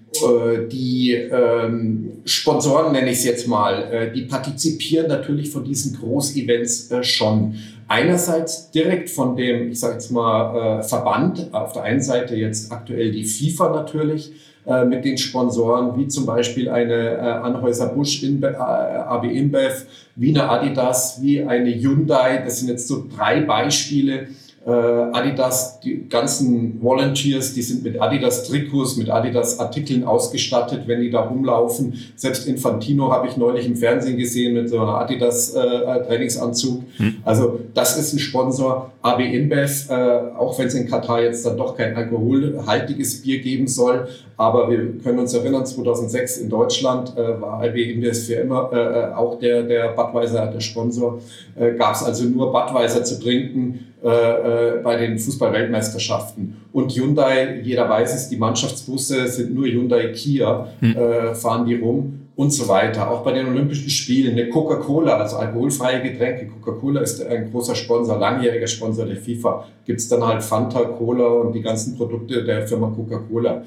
die 0.72 1.14
ähm, 1.14 2.22
Sponsoren, 2.26 2.92
nenne 2.94 3.12
ich 3.12 3.20
es 3.20 3.26
jetzt 3.26 3.48
mal, 3.48 3.84
äh, 3.92 4.12
die 4.14 4.24
partizipieren 4.24 5.08
natürlich 5.08 5.52
von 5.52 5.64
diesen 5.64 5.98
Großevents 5.98 6.92
äh, 6.92 7.04
schon. 7.04 7.56
Einerseits 7.88 8.72
direkt 8.72 9.10
von 9.10 9.36
dem, 9.36 9.72
ich 9.72 9.80
sage 9.80 9.94
jetzt 9.94 10.12
mal, 10.12 10.80
äh, 10.80 10.84
Verband, 10.84 11.54
auf 11.54 11.74
der 11.74 11.84
einen 11.84 12.02
Seite 12.02 12.36
jetzt 12.36 12.72
aktuell 12.72 13.12
die 13.12 13.24
FIFA 13.24 13.70
natürlich, 13.70 14.32
äh, 14.66 14.84
mit 14.84 15.06
den 15.06 15.18
Sponsoren, 15.18 15.98
wie 15.98 16.08
zum 16.10 16.26
Beispiel 16.26 16.70
eine 16.70 16.94
äh, 16.94 17.20
Anhäuser 17.20 17.88
Busch, 17.88 18.24
Inbe 18.24 18.50
äh, 18.50 18.58
AB 18.58 19.24
InBev, 19.26 19.86
wie 20.16 20.30
eine 20.30 20.50
Adidas, 20.50 21.22
wie 21.22 21.42
eine 21.44 21.74
Hyundai. 21.74 22.42
Das 22.44 22.60
sind 22.60 22.68
jetzt 22.68 22.88
so 22.88 23.06
drei 23.16 23.40
Beispiele, 23.42 24.14
äh, 24.24 24.28
Adidas, 24.72 25.80
die 25.80 26.10
ganzen 26.10 26.82
Volunteers, 26.82 27.54
die 27.54 27.62
sind 27.62 27.84
mit 27.84 28.02
Adidas 28.02 28.44
Trikots, 28.44 28.98
mit 28.98 29.10
Adidas 29.10 29.60
Artikeln 29.60 30.04
ausgestattet, 30.04 30.84
wenn 30.88 31.02
die 31.02 31.10
da 31.10 31.22
rumlaufen. 31.22 31.94
Selbst 32.16 32.48
Infantino 32.48 33.12
habe 33.12 33.28
ich 33.28 33.38
neulich 33.38 33.66
im 33.66 33.76
Fernsehen 33.76 34.18
gesehen 34.18 34.56
mit 34.56 34.70
so 34.70 34.80
einer 34.80 34.96
Adidas 34.96 35.54
äh, 35.54 35.60
Trainingsanzug. 36.06 36.84
Hm. 36.98 37.18
Also 37.24 37.60
das 37.74 37.98
ist 37.98 38.14
ein 38.14 38.20
Sponsor. 38.20 38.92
AB 39.02 39.22
InBev, 39.22 39.90
äh, 39.90 39.94
auch 40.38 40.60
wenn 40.60 40.68
es 40.68 40.74
in 40.74 40.88
Katar 40.88 41.22
jetzt 41.22 41.46
dann 41.46 41.56
doch 41.56 41.78
kein 41.78 41.96
alkoholhaltiges 41.96 43.22
Bier 43.22 43.40
geben 43.40 43.68
soll, 43.68 44.08
aber 44.36 44.70
wir 44.70 44.98
können 45.04 45.20
uns 45.20 45.34
erinnern, 45.34 45.66
2006 45.66 46.38
in 46.38 46.50
Deutschland 46.50 47.18
äh, 47.18 47.42
war 47.42 47.64
AB 47.64 47.76
InBev 47.76 48.26
für 48.26 48.36
immer 48.36 48.72
äh, 48.72 49.16
auch 49.16 49.40
der, 49.40 49.64
der 49.64 49.90
Budweiser, 49.90 50.48
der 50.48 50.60
Sponsor. 50.60 51.20
Äh, 51.56 51.74
Gab 51.74 51.96
es 51.96 52.04
also 52.04 52.26
nur 52.26 52.52
Budweiser 52.52 53.04
zu 53.04 53.20
trinken 53.20 53.94
äh, 54.04 54.10
äh, 54.10 54.82
bei 54.84 54.96
den 54.96 55.18
Fußball-Weltmeisterschaften. 55.18 56.58
Und 56.72 56.92
Hyundai, 56.96 57.62
jeder 57.64 57.90
weiß 57.90 58.14
es, 58.14 58.30
die 58.30 58.38
Mannschaftsbusse 58.38 59.28
sind 59.28 59.56
nur 59.56 59.66
Hyundai 59.66 60.10
Kia, 60.10 60.68
hm. 60.80 60.96
äh, 60.96 61.34
fahren 61.34 61.66
die 61.66 61.76
rum 61.76 62.28
und 62.36 62.52
so 62.52 62.68
weiter. 62.68 63.10
Auch 63.10 63.24
bei 63.24 63.32
den 63.32 63.48
Olympischen 63.48 63.90
Spielen 63.90 64.34
eine 64.34 64.50
Coca-Cola, 64.50 65.18
also 65.18 65.38
alkoholfreie 65.38 66.04
Getränke. 66.04 66.46
Coca-Cola 66.46 67.02
ist 67.02 67.26
ein 67.26 67.50
großer 67.52 67.74
Sponsor, 67.74 68.20
langjähriger 68.20 68.68
Sponsor 68.68 69.08
der 69.08 69.18
FIFA. 69.18 69.66
Gibt 69.84 70.00
es 70.00 70.08
dann 70.08 70.26
halt 70.26 70.44
Fanta, 70.44 70.82
Cola 70.82 71.26
und 71.26 71.54
die 71.54 71.62
ganzen 71.62 71.98
Produkte 71.98 72.44
der 72.44 72.68
Firma 72.68 72.94
Coca-Cola. 72.96 73.64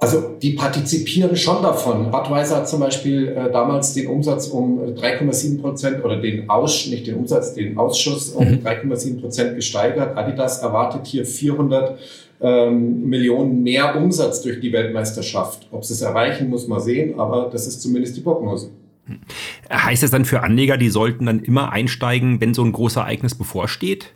Also 0.00 0.36
die 0.40 0.50
partizipieren 0.50 1.36
schon 1.36 1.60
davon. 1.60 2.10
Budweiser 2.10 2.58
hat 2.58 2.68
zum 2.68 2.80
Beispiel 2.80 3.28
äh, 3.28 3.50
damals 3.50 3.94
den 3.94 4.06
Umsatz 4.06 4.46
um 4.46 4.78
3,7 4.80 5.60
Prozent 5.60 6.04
oder 6.04 6.20
den 6.20 6.48
Aus, 6.48 6.86
nicht 6.86 7.06
den 7.08 7.16
Umsatz, 7.16 7.54
den 7.54 7.76
Ausschuss 7.76 8.30
um 8.30 8.48
mhm. 8.48 8.58
3,7 8.64 9.20
Prozent 9.20 9.56
gesteigert. 9.56 10.16
Adidas 10.16 10.62
erwartet 10.62 11.06
hier 11.06 11.26
400 11.26 11.98
ähm, 12.40 13.08
Millionen 13.08 13.64
mehr 13.64 13.96
Umsatz 13.96 14.42
durch 14.42 14.60
die 14.60 14.72
Weltmeisterschaft. 14.72 15.66
Ob 15.72 15.84
sie 15.84 15.94
es 15.94 16.00
erreichen, 16.00 16.48
muss 16.48 16.68
man 16.68 16.80
sehen, 16.80 17.18
aber 17.18 17.48
das 17.50 17.66
ist 17.66 17.82
zumindest 17.82 18.16
die 18.16 18.20
Prognose. 18.20 18.70
Heißt 19.70 20.02
das 20.04 20.10
dann 20.10 20.24
für 20.24 20.42
Anleger, 20.42 20.76
die 20.76 20.90
sollten 20.90 21.26
dann 21.26 21.40
immer 21.40 21.72
einsteigen, 21.72 22.40
wenn 22.40 22.54
so 22.54 22.62
ein 22.62 22.72
großes 22.72 22.98
Ereignis 22.98 23.34
bevorsteht? 23.34 24.12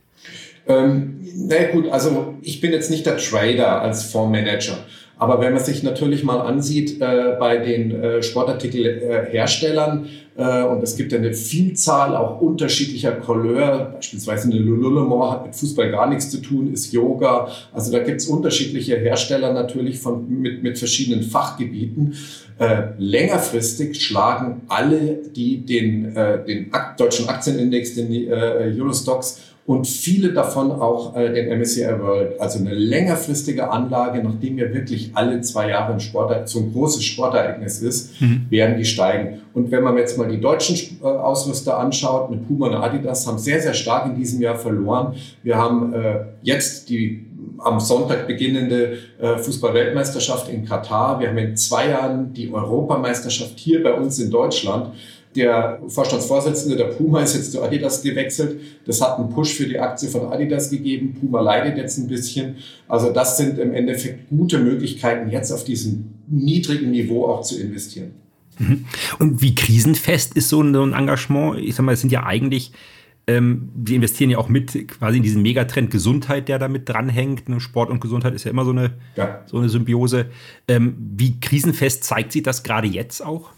Ähm, 0.69 1.21
na 1.35 1.71
gut, 1.73 1.89
also 1.89 2.35
ich 2.43 2.61
bin 2.61 2.71
jetzt 2.71 2.91
nicht 2.91 3.05
der 3.07 3.17
Trader 3.17 3.83
als 3.83 4.05
Fondsmanager. 4.05 4.79
Aber 5.19 5.41
wenn 5.41 5.53
man 5.53 5.63
sich 5.63 5.83
natürlich 5.83 6.25
mal 6.25 6.41
ansieht 6.41 7.01
äh, 7.01 7.37
bei 7.39 7.59
den 7.59 7.93
äh, 7.93 8.23
Sportartikelherstellern, 8.23 10.09
äh, 10.37 10.63
und 10.63 10.83
es 10.83 10.97
gibt 10.97 11.13
ja 11.13 11.19
eine 11.19 11.35
Vielzahl 11.35 12.17
auch 12.17 12.41
unterschiedlicher 12.41 13.13
Couleur, 13.13 13.93
beispielsweise 13.95 14.51
eine 14.51 14.59
Lululemon 14.59 15.31
hat 15.31 15.47
mit 15.47 15.55
Fußball 15.55 15.91
gar 15.91 16.09
nichts 16.09 16.31
zu 16.31 16.39
tun, 16.41 16.73
ist 16.73 16.93
Yoga. 16.93 17.49
Also 17.73 17.93
da 17.93 17.99
gibt 17.99 18.21
es 18.21 18.27
unterschiedliche 18.27 18.97
Hersteller 18.97 19.53
natürlich 19.53 19.99
von, 19.99 20.29
mit, 20.29 20.63
mit 20.63 20.79
verschiedenen 20.79 21.23
Fachgebieten. 21.23 22.17
Äh, 22.59 22.93
längerfristig 22.99 24.03
schlagen 24.03 24.63
alle, 24.69 25.19
die 25.35 25.59
den, 25.65 26.17
äh, 26.17 26.45
den 26.45 26.71
deutschen 26.97 27.29
Aktienindex, 27.29 27.95
den 27.95 28.13
äh, 28.13 28.73
Eurostox 28.79 29.41
und 29.65 29.87
viele 29.87 30.33
davon 30.33 30.73
auch 30.73 31.17
äh, 31.17 31.33
den 31.33 31.57
MSCI 31.59 31.87
World. 32.01 32.41
Also 32.41 32.59
eine 32.59 32.75
längerfristige 32.75 33.71
Anlage, 33.71 34.23
nachdem 34.23 34.59
ja 34.59 34.73
wirklich 34.75 35.13
alle 35.15 35.41
zwei 35.43 35.69
Jahre 35.69 35.93
ein 35.93 36.01
Sport, 36.01 36.49
so 36.49 36.59
ein 36.59 36.73
großes 36.73 37.05
Sportereignis 37.05 37.81
ist, 37.81 38.21
mhm. 38.21 38.47
werden 38.51 38.77
die 38.77 38.85
steigen. 38.85 39.43
Und 39.55 39.71
wenn 39.71 39.85
man 39.85 39.97
jetzt 39.97 40.19
mal 40.19 40.29
die 40.29 40.41
deutschen 40.41 40.99
äh, 41.01 41.07
Ausrüster 41.07 41.79
anschaut, 41.79 42.31
eine 42.31 42.41
Puma 42.41 42.69
und 42.69 42.75
Adidas 42.75 43.27
haben 43.27 43.39
sehr, 43.39 43.61
sehr 43.61 43.75
stark 43.75 44.07
in 44.07 44.17
diesem 44.17 44.41
Jahr 44.41 44.57
verloren. 44.57 45.15
Wir 45.45 45.57
haben 45.57 45.95
äh, 45.95 46.25
jetzt 46.43 46.89
die 46.89 47.27
am 47.59 47.79
Sonntag 47.79 48.27
beginnende 48.27 48.99
äh, 49.21 49.37
Fußball-Weltmeisterschaft 49.37 50.49
in 50.49 50.65
Katar. 50.65 51.21
Wir 51.21 51.29
haben 51.29 51.39
in 51.39 51.57
zwei 51.57 51.91
Jahren 51.91 52.33
die 52.33 52.53
Europameisterschaft 52.53 53.59
hier 53.59 53.83
bei 53.83 53.93
uns 53.93 54.19
in 54.19 54.31
Deutschland. 54.31 54.93
Der 55.35 55.81
Vorstandsvorsitzende 55.89 56.77
der 56.77 56.85
Puma 56.85 57.23
ist 57.23 57.35
jetzt 57.35 57.53
zu 57.53 57.63
Adidas 57.63 58.03
gewechselt. 58.03 58.61
Das 58.85 59.01
hat 59.01 59.19
einen 59.19 59.31
Push 59.31 59.55
für 59.55 59.67
die 59.67 59.79
Aktie 59.79 60.09
von 60.09 60.33
Adidas 60.33 60.69
gegeben. 60.69 61.17
Puma 61.19 61.41
leidet 61.41 61.79
jetzt 61.79 61.99
ein 61.99 62.07
bisschen. 62.07 62.57
Also 62.87 63.13
das 63.13 63.39
sind 63.39 63.59
im 63.59 63.73
Endeffekt 63.73 64.29
gute 64.29 64.59
Möglichkeiten, 64.59 65.31
jetzt 65.31 65.51
auf 65.51 65.65
diesem 65.65 66.13
niedrigen 66.29 66.91
Niveau 66.91 67.27
auch 67.27 67.43
zu 67.43 67.59
investieren. 67.59 68.13
Mhm. 68.59 68.85
Und 69.19 69.41
wie 69.41 69.55
krisenfest 69.55 70.37
ist 70.37 70.51
so 70.51 70.61
ein 70.61 70.75
Engagement? 70.75 71.59
Ich 71.59 71.75
sag 71.75 71.85
mal, 71.85 71.93
es 71.93 72.03
sind 72.03 72.13
ja 72.13 72.25
eigentlich 72.25 72.73
ähm, 73.27 73.71
die 73.75 73.95
investieren 73.95 74.31
ja 74.31 74.39
auch 74.39 74.49
mit 74.49 74.89
quasi 74.89 75.19
in 75.19 75.23
diesen 75.23 75.43
Megatrend 75.43 75.91
Gesundheit, 75.91 76.49
der 76.49 76.59
damit 76.59 76.89
dranhängt. 76.89 77.49
Ne? 77.49 77.61
Sport 77.61 77.91
und 77.91 78.01
Gesundheit 78.01 78.35
ist 78.35 78.45
ja 78.45 78.51
immer 78.51 78.65
so 78.65 78.73
eine, 78.73 78.95
ja. 79.17 79.43
So 79.47 79.59
eine 79.59 79.69
Symbiose. 79.69 80.27
Ähm, 80.67 80.97
wie 80.99 81.39
krisenfest 81.39 82.05
zeigt 82.05 82.33
sich 82.33 82.43
das 82.43 82.63
gerade 82.63 82.89
jetzt 82.89 83.25
auch? 83.25 83.51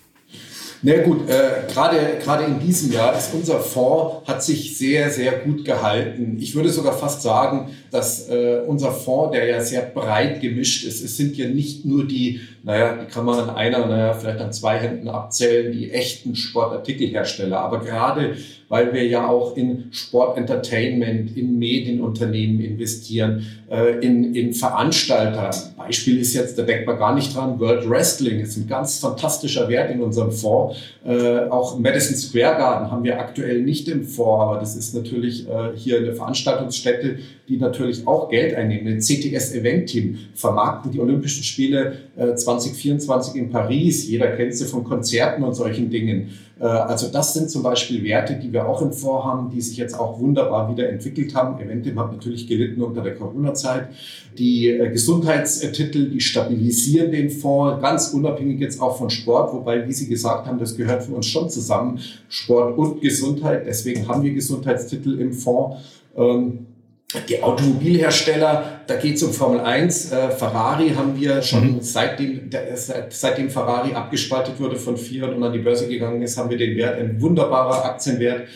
Na 0.87 0.99
gut, 0.99 1.27
äh, 1.31 1.67
gerade 1.73 2.45
in 2.45 2.61
diesem 2.61 2.93
Jahr 2.93 3.17
ist 3.17 3.33
unser 3.33 3.59
Fonds 3.59 4.29
hat 4.29 4.45
sich 4.45 4.77
sehr 4.77 5.11
sehr 5.11 5.33
gut 5.39 5.65
gehalten. 5.65 6.37
Ich 6.39 6.55
würde 6.55 6.69
sogar 6.69 6.93
fast 6.93 7.23
sagen, 7.23 7.71
dass 7.95 8.29
äh, 8.29 8.61
unser 8.67 8.91
Fonds, 8.91 9.33
der 9.37 9.47
ja 9.47 9.61
sehr 9.61 9.83
breit 9.83 10.41
gemischt 10.41 10.85
ist, 10.85 11.05
es 11.05 11.17
sind 11.17 11.37
ja 11.37 11.47
nicht 11.47 11.85
nur 11.85 12.07
die, 12.07 12.41
naja, 12.65 12.97
die 12.97 13.07
kann 13.07 13.25
man 13.25 13.39
an 13.39 13.51
einer, 13.55 13.87
naja, 13.87 14.15
vielleicht 14.15 14.41
an 14.41 14.53
zwei 14.53 14.79
Händen 14.79 15.09
abzählen, 15.09 15.71
die 15.73 15.93
echten 15.93 16.35
Sportartikelhersteller. 16.35 17.61
Aber 17.61 17.81
gerade 17.81 18.35
weil 18.75 18.93
wir 18.93 19.07
ja 19.07 19.29
auch 19.29 19.57
in 19.57 19.85
Sportentertainment, 19.93 21.37
in 21.37 21.59
Medienunternehmen 21.59 22.61
investieren, 22.61 23.47
äh, 23.71 24.01
in, 24.05 24.35
in 24.35 24.53
Veranstalter. 24.53 25.51
Beispiel 25.77 26.21
ist 26.21 26.35
jetzt, 26.35 26.59
da 26.59 26.63
denkt 26.63 26.87
man 26.87 26.99
gar 26.99 27.15
nicht 27.15 27.37
dran, 27.37 27.61
World 27.61 27.89
Wrestling 27.89 28.41
ist 28.41 28.57
ein 28.57 28.67
ganz 28.67 28.99
fantastischer 28.99 29.69
Wert 29.69 29.93
in 29.93 30.03
unserem 30.03 30.33
Fonds. 30.33 30.77
Äh, 31.05 31.49
auch 31.51 31.79
Madison 31.79 32.17
Square 32.17 32.57
Garden 32.57 32.91
haben 32.91 33.05
wir 33.05 33.21
aktuell 33.21 33.63
nicht 33.63 33.89
im 33.89 34.03
Fonds, 34.03 34.43
aber 34.43 34.59
das 34.59 34.75
ist 34.75 34.93
natürlich 34.95 35.49
äh, 35.49 35.77
hier 35.77 35.99
eine 35.99 36.13
Veranstaltungsstätte, 36.13 37.19
die 37.49 37.59
natürlich 37.59 37.84
auch 38.07 38.29
Geld 38.29 38.55
einnehmen. 38.55 38.87
Ein 38.89 39.01
CTS 39.01 39.55
Event 39.55 39.89
Team 39.89 40.19
vermarkten 40.35 40.91
die 40.91 41.01
Olympischen 41.01 41.43
Spiele 41.43 41.99
äh, 42.17 42.35
2024 42.35 43.37
in 43.37 43.51
Paris. 43.51 44.09
Jeder 44.09 44.29
kennt 44.29 44.55
sie 44.55 44.65
von 44.65 44.85
Konzerten 44.85 45.43
und 45.43 45.55
solchen 45.55 45.91
Dingen. 45.91 46.31
Äh, 46.61 46.65
also 46.65 47.09
das 47.09 47.35
sind 47.35 47.51
zum 47.51 47.63
Beispiel 47.63 48.03
Werte, 48.05 48.35
die 48.37 48.53
wir 48.53 48.67
auch 48.67 48.81
im 48.83 48.93
Fonds 48.93 49.25
haben, 49.25 49.51
die 49.51 49.61
sich 49.61 49.77
jetzt 49.77 49.99
auch 49.99 50.19
wunderbar 50.19 50.71
wieder 50.71 50.89
entwickelt 50.89 51.35
haben. 51.35 51.61
Eventim 51.61 51.99
hat 51.99 52.13
natürlich 52.13 52.47
gelitten 52.47 52.83
unter 52.83 53.03
der 53.03 53.15
Corona-Zeit. 53.15 53.89
Die 54.39 54.69
äh, 54.69 54.91
Gesundheitstitel, 54.91 56.11
die 56.11 56.21
stabilisieren 56.21 57.11
den 57.11 57.31
Fonds, 57.31 57.81
ganz 57.83 58.09
unabhängig 58.09 58.61
jetzt 58.61 58.81
auch 58.81 58.97
von 58.97 59.11
Sport, 59.11 59.53
wobei, 59.53 59.87
wie 59.87 59.93
Sie 59.93 60.09
gesagt 60.09 60.47
haben, 60.47 60.59
das 60.59 60.77
gehört 60.77 61.03
für 61.03 61.15
uns 61.15 61.27
schon 61.27 61.49
zusammen, 61.51 62.01
Sport 62.29 62.79
und 62.79 63.01
Gesundheit. 63.01 63.67
Deswegen 63.67 64.07
haben 64.09 64.23
wir 64.23 64.33
Gesundheitstitel 64.33 65.21
im 65.21 65.33
Fonds. 65.33 65.77
Die 67.29 67.43
Automobilhersteller, 67.43 68.81
da 68.87 68.97
geht 68.97 69.17
es 69.17 69.23
um 69.23 69.33
Formel 69.33 69.61
1. 69.61 70.11
Äh, 70.11 70.31
Ferrari 70.31 70.91
haben 70.91 71.19
wir 71.19 71.43
schon 71.43 71.75
mhm. 71.75 71.81
seitdem, 71.81 72.51
der, 72.51 72.77
seit, 72.77 73.13
seitdem 73.13 73.51
Ferrari 73.51 73.95
abgespaltet 73.95 74.59
wurde 74.59 74.77
von 74.77 74.97
Fiat 74.97 75.33
und 75.33 75.43
an 75.43 75.53
die 75.53 75.61
Börse 75.61 75.89
gegangen 75.89 76.23
ist, 76.23 76.37
haben 76.37 76.51
wir 76.51 76.59
den 76.59 76.77
Wert, 76.77 76.99
ein 76.99 77.21
wunderbarer 77.21 77.85
Aktienwert, 77.85 78.49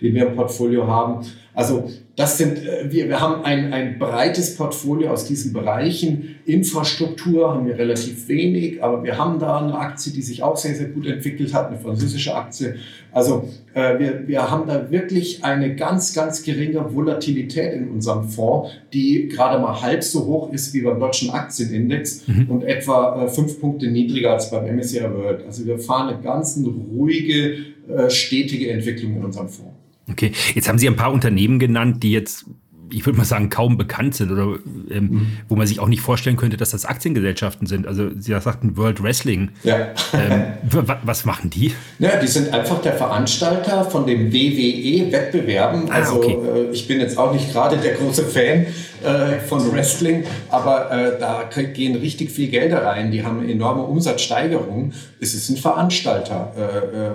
den 0.00 0.14
wir 0.14 0.26
im 0.26 0.36
Portfolio 0.36 0.86
haben. 0.86 1.26
Also 1.54 1.90
das 2.16 2.38
sind, 2.38 2.58
äh, 2.58 2.92
wir, 2.92 3.08
wir 3.08 3.20
haben 3.20 3.44
ein, 3.44 3.72
ein 3.72 3.98
breites 3.98 4.56
Portfolio 4.56 5.10
aus 5.10 5.26
diesen 5.26 5.52
Bereichen. 5.52 6.36
Infrastruktur 6.46 7.52
haben 7.52 7.66
wir 7.66 7.76
relativ 7.76 8.28
wenig, 8.28 8.82
aber 8.82 9.02
wir 9.02 9.18
haben 9.18 9.40
da 9.40 9.58
eine 9.58 9.76
Aktie, 9.76 10.12
die 10.12 10.22
sich 10.22 10.42
auch 10.42 10.56
sehr, 10.56 10.76
sehr 10.76 10.88
gut 10.88 11.06
entwickelt 11.06 11.52
hat, 11.52 11.68
eine 11.68 11.78
französische 11.78 12.34
Aktie. 12.34 12.76
Also 13.10 13.48
äh, 13.74 13.98
wir, 13.98 14.28
wir 14.28 14.50
haben 14.50 14.68
da 14.68 14.90
wirklich 14.92 15.42
eine 15.42 15.74
ganz, 15.74 16.14
ganz 16.14 16.44
geringe 16.44 16.94
Volatilität 16.94 17.74
in 17.74 17.88
unserem 17.88 18.28
Fonds, 18.28 18.70
die 18.92 19.28
gerade 19.28 19.60
mal 19.60 19.82
halb 19.82 20.04
so 20.04 20.24
hoch 20.26 20.52
ist 20.52 20.72
wie 20.72 20.82
beim 20.82 21.00
deutschen 21.00 21.30
Aktienindex 21.30 22.28
mhm. 22.28 22.48
und 22.48 22.62
etwa 22.62 23.24
äh, 23.24 23.28
fünf 23.28 23.60
Punkte 23.60 23.88
niedriger 23.88 24.32
als 24.32 24.50
beim 24.50 24.64
MSCI 24.76 25.02
World. 25.02 25.44
Also 25.46 25.66
wir 25.66 25.78
fahren 25.78 26.14
eine 26.14 26.22
ganz 26.22 26.60
ruhige, 26.64 27.56
äh, 27.88 28.08
stetige 28.08 28.70
Entwicklung 28.70 29.16
in 29.16 29.24
unserem 29.24 29.48
Fonds. 29.48 29.83
Okay, 30.10 30.32
jetzt 30.54 30.68
haben 30.68 30.78
Sie 30.78 30.86
ein 30.86 30.96
paar 30.96 31.12
Unternehmen 31.12 31.58
genannt, 31.58 32.02
die 32.02 32.12
jetzt, 32.12 32.44
ich 32.90 33.06
würde 33.06 33.16
mal 33.16 33.24
sagen, 33.24 33.48
kaum 33.48 33.78
bekannt 33.78 34.14
sind 34.14 34.30
oder 34.30 34.58
ähm, 34.90 35.08
mhm. 35.08 35.26
wo 35.48 35.56
man 35.56 35.66
sich 35.66 35.80
auch 35.80 35.88
nicht 35.88 36.02
vorstellen 36.02 36.36
könnte, 36.36 36.58
dass 36.58 36.70
das 36.70 36.84
Aktiengesellschaften 36.84 37.66
sind. 37.66 37.86
Also 37.86 38.10
Sie 38.18 38.38
sagten 38.38 38.76
World 38.76 39.02
Wrestling. 39.02 39.50
Ja. 39.62 39.88
Ähm, 40.12 40.44
was 41.02 41.24
machen 41.24 41.48
die? 41.48 41.72
Ja, 41.98 42.16
die 42.16 42.26
sind 42.26 42.52
einfach 42.52 42.82
der 42.82 42.92
Veranstalter 42.92 43.84
von 43.84 44.06
dem 44.06 44.30
WWE-Wettbewerben. 44.30 45.90
Ah, 45.90 45.94
also 45.94 46.16
okay. 46.16 46.36
äh, 46.36 46.70
ich 46.70 46.86
bin 46.86 47.00
jetzt 47.00 47.16
auch 47.16 47.32
nicht 47.32 47.50
gerade 47.50 47.78
der 47.78 47.94
große 47.94 48.24
Fan 48.24 48.66
äh, 49.02 49.38
von 49.40 49.72
Wrestling, 49.72 50.24
aber 50.50 50.90
äh, 50.90 51.18
da 51.18 51.48
gehen 51.72 51.96
richtig 51.96 52.30
viel 52.30 52.48
Gelder 52.48 52.84
rein. 52.84 53.10
Die 53.10 53.24
haben 53.24 53.48
enorme 53.48 53.82
Umsatzsteigerungen. 53.84 54.92
Es 55.18 55.34
ist 55.34 55.48
ein 55.48 55.56
Veranstalter. 55.56 57.14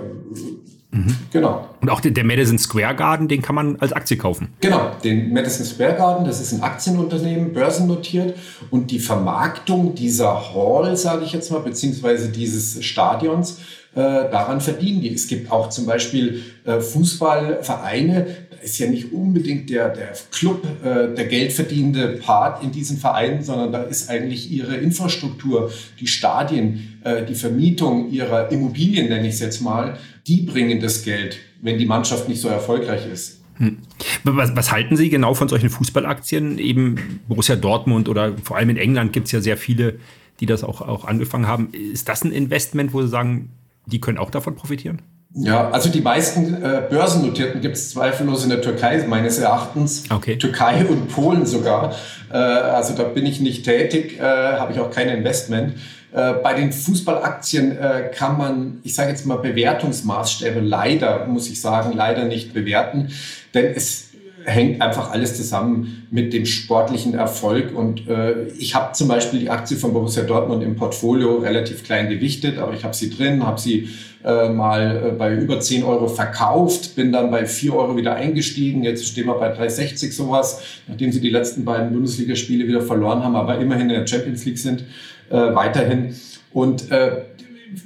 Mhm. 0.92 1.16
Genau. 1.32 1.68
Und 1.80 1.88
auch 1.88 2.00
der 2.00 2.24
Madison 2.24 2.58
Square 2.58 2.96
Garden, 2.96 3.28
den 3.28 3.42
kann 3.42 3.54
man 3.54 3.76
als 3.76 3.92
Aktie 3.92 4.16
kaufen. 4.16 4.48
Genau, 4.60 4.90
den 5.04 5.32
Madison 5.32 5.64
Square 5.64 5.94
Garden, 5.94 6.24
das 6.24 6.40
ist 6.40 6.52
ein 6.52 6.62
Aktienunternehmen, 6.62 7.52
börsennotiert. 7.52 8.36
Und 8.70 8.90
die 8.90 8.98
Vermarktung 8.98 9.94
dieser 9.94 10.52
Hall, 10.54 10.96
sage 10.96 11.24
ich 11.24 11.32
jetzt 11.32 11.50
mal, 11.52 11.60
beziehungsweise 11.60 12.30
dieses 12.30 12.84
Stadions, 12.84 13.58
daran 13.94 14.60
verdienen 14.60 15.00
die. 15.00 15.12
Es 15.12 15.26
gibt 15.26 15.50
auch 15.50 15.68
zum 15.68 15.86
Beispiel 15.86 16.42
äh, 16.64 16.80
Fußballvereine, 16.80 18.36
da 18.50 18.56
ist 18.62 18.78
ja 18.78 18.88
nicht 18.88 19.12
unbedingt 19.12 19.68
der, 19.70 19.88
der 19.88 20.12
Club 20.30 20.64
äh, 20.84 21.14
der 21.14 21.26
geldverdienende 21.26 22.18
Part 22.18 22.62
in 22.62 22.70
diesen 22.70 22.98
Vereinen, 22.98 23.42
sondern 23.42 23.72
da 23.72 23.82
ist 23.82 24.08
eigentlich 24.08 24.50
ihre 24.50 24.76
Infrastruktur, 24.76 25.72
die 25.98 26.06
Stadien, 26.06 27.00
äh, 27.02 27.24
die 27.24 27.34
Vermietung 27.34 28.10
ihrer 28.10 28.50
Immobilien, 28.52 29.08
nenne 29.08 29.26
ich 29.26 29.34
es 29.34 29.40
jetzt 29.40 29.60
mal, 29.60 29.98
die 30.26 30.42
bringen 30.42 30.80
das 30.80 31.02
Geld, 31.02 31.38
wenn 31.60 31.78
die 31.78 31.86
Mannschaft 31.86 32.28
nicht 32.28 32.40
so 32.40 32.48
erfolgreich 32.48 33.10
ist. 33.12 33.40
Hm. 33.56 33.78
Was, 34.24 34.56
was, 34.56 34.72
halten 34.72 34.96
Sie 34.96 35.10
genau 35.10 35.34
von 35.34 35.48
solchen 35.48 35.68
Fußballaktien? 35.68 36.58
Eben 36.58 37.20
Borussia 37.28 37.56
Dortmund 37.56 38.08
oder 38.08 38.36
vor 38.42 38.56
allem 38.56 38.70
in 38.70 38.76
England 38.76 39.12
gibt 39.12 39.26
es 39.26 39.32
ja 39.32 39.40
sehr 39.40 39.56
viele, 39.56 39.98
die 40.40 40.46
das 40.46 40.64
auch, 40.64 40.80
auch 40.80 41.04
angefangen 41.04 41.46
haben. 41.46 41.68
Ist 41.72 42.08
das 42.08 42.24
ein 42.24 42.32
Investment, 42.32 42.94
wo 42.94 43.02
Sie 43.02 43.08
sagen, 43.08 43.50
die 43.86 44.00
können 44.00 44.18
auch 44.18 44.30
davon 44.30 44.54
profitieren? 44.54 45.02
Ja, 45.32 45.70
also 45.70 45.90
die 45.90 46.00
meisten 46.00 46.60
äh, 46.60 46.82
Börsennotierten 46.90 47.60
gibt 47.60 47.76
es 47.76 47.90
zweifellos 47.90 48.42
in 48.42 48.50
der 48.50 48.62
Türkei, 48.62 49.04
meines 49.06 49.38
Erachtens. 49.38 50.04
Okay. 50.10 50.36
Türkei 50.36 50.84
und 50.84 51.08
Polen 51.08 51.46
sogar. 51.46 51.94
Äh, 52.32 52.36
also 52.36 52.94
da 52.94 53.04
bin 53.04 53.26
ich 53.26 53.40
nicht 53.40 53.64
tätig, 53.64 54.18
äh, 54.18 54.22
habe 54.22 54.72
ich 54.72 54.80
auch 54.80 54.90
kein 54.90 55.08
Investment. 55.08 55.74
Äh, 56.12 56.34
bei 56.42 56.54
den 56.54 56.72
Fußballaktien 56.72 57.78
äh, 57.78 58.10
kann 58.12 58.36
man, 58.36 58.80
ich 58.82 58.96
sage 58.96 59.10
jetzt 59.10 59.24
mal, 59.24 59.36
Bewertungsmaßstäbe 59.36 60.58
leider, 60.58 61.26
muss 61.26 61.48
ich 61.48 61.60
sagen, 61.60 61.92
leider 61.94 62.24
nicht 62.24 62.52
bewerten, 62.52 63.12
denn 63.54 63.66
es 63.66 64.09
hängt 64.50 64.82
einfach 64.82 65.10
alles 65.10 65.36
zusammen 65.36 66.06
mit 66.10 66.32
dem 66.32 66.44
sportlichen 66.44 67.14
Erfolg. 67.14 67.74
Und 67.74 68.08
äh, 68.08 68.48
ich 68.58 68.74
habe 68.74 68.92
zum 68.92 69.08
Beispiel 69.08 69.40
die 69.40 69.50
Aktie 69.50 69.76
von 69.76 69.92
Borussia 69.92 70.22
Dortmund 70.24 70.62
im 70.62 70.76
Portfolio 70.76 71.38
relativ 71.38 71.84
klein 71.84 72.08
gewichtet, 72.08 72.58
aber 72.58 72.74
ich 72.74 72.84
habe 72.84 72.94
sie 72.94 73.10
drin, 73.10 73.46
habe 73.46 73.60
sie 73.60 73.88
äh, 74.24 74.50
mal 74.50 75.02
äh, 75.06 75.10
bei 75.12 75.34
über 75.34 75.60
10 75.60 75.84
Euro 75.84 76.08
verkauft, 76.08 76.94
bin 76.94 77.12
dann 77.12 77.30
bei 77.30 77.46
4 77.46 77.74
Euro 77.74 77.96
wieder 77.96 78.14
eingestiegen. 78.14 78.82
Jetzt 78.82 79.06
stehen 79.06 79.26
wir 79.26 79.34
bei 79.34 79.54
3,60 79.54 80.12
sowas, 80.12 80.62
nachdem 80.88 81.12
sie 81.12 81.20
die 81.20 81.30
letzten 81.30 81.64
beiden 81.64 81.92
Bundesligaspiele 81.92 82.68
wieder 82.68 82.82
verloren 82.82 83.24
haben, 83.24 83.36
aber 83.36 83.58
immerhin 83.58 83.88
in 83.88 83.96
der 83.96 84.06
Champions 84.06 84.44
League 84.44 84.58
sind 84.58 84.84
äh, 85.30 85.54
weiterhin. 85.54 86.14
Und 86.52 86.90
äh, 86.90 87.22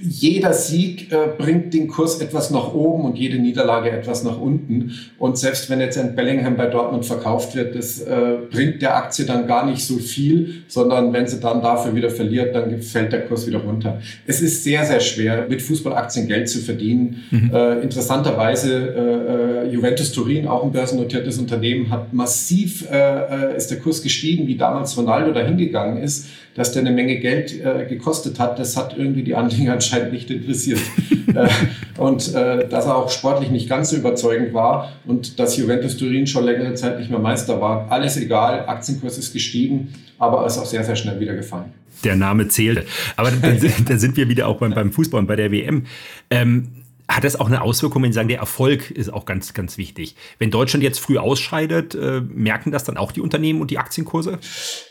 jeder 0.01 0.53
Sieg 0.53 1.13
äh, 1.13 1.29
bringt 1.37 1.75
den 1.75 1.89
Kurs 1.89 2.21
etwas 2.21 2.51
nach 2.51 2.73
oben 2.73 3.05
und 3.05 3.19
jede 3.19 3.39
Niederlage 3.39 3.91
etwas 3.91 4.25
nach 4.25 4.41
unten. 4.41 4.93
Und 5.19 5.39
selbst 5.39 5.69
wenn 5.69 5.81
jetzt 5.81 5.99
ein 5.99 6.15
Bellingham 6.15 6.57
bei 6.57 6.67
Dortmund 6.67 7.05
verkauft 7.05 7.55
wird, 7.55 7.75
das 7.75 8.01
äh, 8.01 8.37
bringt 8.51 8.83
der 8.83 8.97
Aktie 8.97 9.25
dann 9.25 9.47
gar 9.47 9.67
nicht 9.67 9.85
so 9.85 9.97
viel, 9.97 10.63
sondern 10.69 11.13
wenn 11.13 11.27
sie 11.27 11.41
dann 11.41 11.61
dafür 11.61 11.95
wieder 11.95 12.11
verliert, 12.11 12.55
dann 12.55 12.81
fällt 12.81 13.13
der 13.13 13.27
Kurs 13.27 13.47
wieder 13.47 13.59
runter. 13.59 14.01
Es 14.27 14.41
ist 14.41 14.65
sehr, 14.65 14.85
sehr 14.85 15.01
schwer, 15.01 15.47
mit 15.49 15.61
Fußballaktien 15.61 16.29
Geld 16.29 16.49
zu 16.49 16.61
verdienen. 16.61 17.25
Mhm. 17.31 17.51
Äh, 17.53 17.81
interessanterweise 17.81 19.65
äh, 19.65 19.67
äh, 19.69 19.73
Juventus 19.73 20.13
Turin, 20.13 20.47
auch 20.47 20.65
ein 20.65 20.73
börsennotiertes 20.73 21.39
Unternehmen, 21.39 21.91
hat 21.91 22.13
massiv, 22.13 22.89
äh, 22.91 23.57
ist 23.57 23.71
der 23.71 23.79
Kurs 23.79 24.03
gestiegen, 24.03 24.47
wie 24.47 24.57
damals 24.57 24.97
Ronaldo 24.97 25.33
dahin 25.33 25.59
gegangen 25.59 26.03
ist 26.03 26.29
dass 26.55 26.73
der 26.73 26.81
eine 26.81 26.93
Menge 26.93 27.19
Geld 27.19 27.53
äh, 27.61 27.87
gekostet 27.89 28.39
hat, 28.39 28.59
das 28.59 28.77
hat 28.77 28.97
irgendwie 28.97 29.23
die 29.23 29.35
Anleger 29.35 29.73
anscheinend 29.75 30.13
nicht 30.13 30.31
interessiert. 30.31 30.81
äh, 31.35 31.49
und 31.99 32.35
äh, 32.35 32.69
dass 32.69 32.87
er 32.87 32.97
auch 32.97 33.11
sportlich 33.11 33.51
nicht 33.51 33.69
ganz 33.69 33.91
so 33.91 33.97
überzeugend 33.97 34.55
war 34.55 34.93
und 35.07 35.39
dass 35.39 35.57
Juventus 35.57 35.97
Turin 35.97 36.27
schon 36.27 36.45
längere 36.45 36.75
Zeit 36.75 36.99
nicht 36.99 37.11
mehr 37.11 37.19
Meister 37.19 37.61
war. 37.61 37.91
Alles 37.91 38.17
egal, 38.17 38.67
Aktienkurs 38.67 39.19
ist 39.19 39.33
gestiegen, 39.33 39.93
aber 40.19 40.47
ist 40.47 40.59
auch 40.59 40.67
sehr, 40.67 40.85
sehr 40.85 40.97
schnell 40.97 41.21
wieder 41.21 41.35
gefallen. 41.35 41.73
Der 42.03 42.17
Name 42.17 42.49
zählt. 42.49 42.87
Aber 43.17 43.31
da 43.31 43.99
sind 43.99 44.17
wir 44.17 44.29
wieder 44.29 44.49
auch 44.49 44.59
beim, 44.59 44.75
beim 44.75 44.93
Fußball 44.93 45.21
und 45.21 45.27
bei 45.27 45.37
der 45.37 45.51
WM. 45.53 45.85
Ähm, 46.31 46.69
hat 47.09 47.25
das 47.25 47.39
auch 47.39 47.47
eine 47.47 47.63
Auswirkung, 47.63 48.03
wenn 48.03 48.13
Sie 48.13 48.17
sagen, 48.17 48.29
der 48.29 48.39
Erfolg 48.39 48.91
ist 48.91 49.13
auch 49.13 49.27
ganz, 49.27 49.53
ganz 49.53 49.77
wichtig? 49.79 50.17
Wenn 50.39 50.51
Deutschland 50.51 50.83
jetzt 50.83 51.01
früh 51.01 51.19
ausscheidet, 51.19 51.95
äh, 51.95 52.21
merken 52.21 52.71
das 52.71 52.85
dann 52.85 52.97
auch 52.97 53.13
die 53.13 53.21
Unternehmen 53.21 53.61
und 53.61 53.71
die 53.71 53.79
Aktienkurse? 53.79 54.39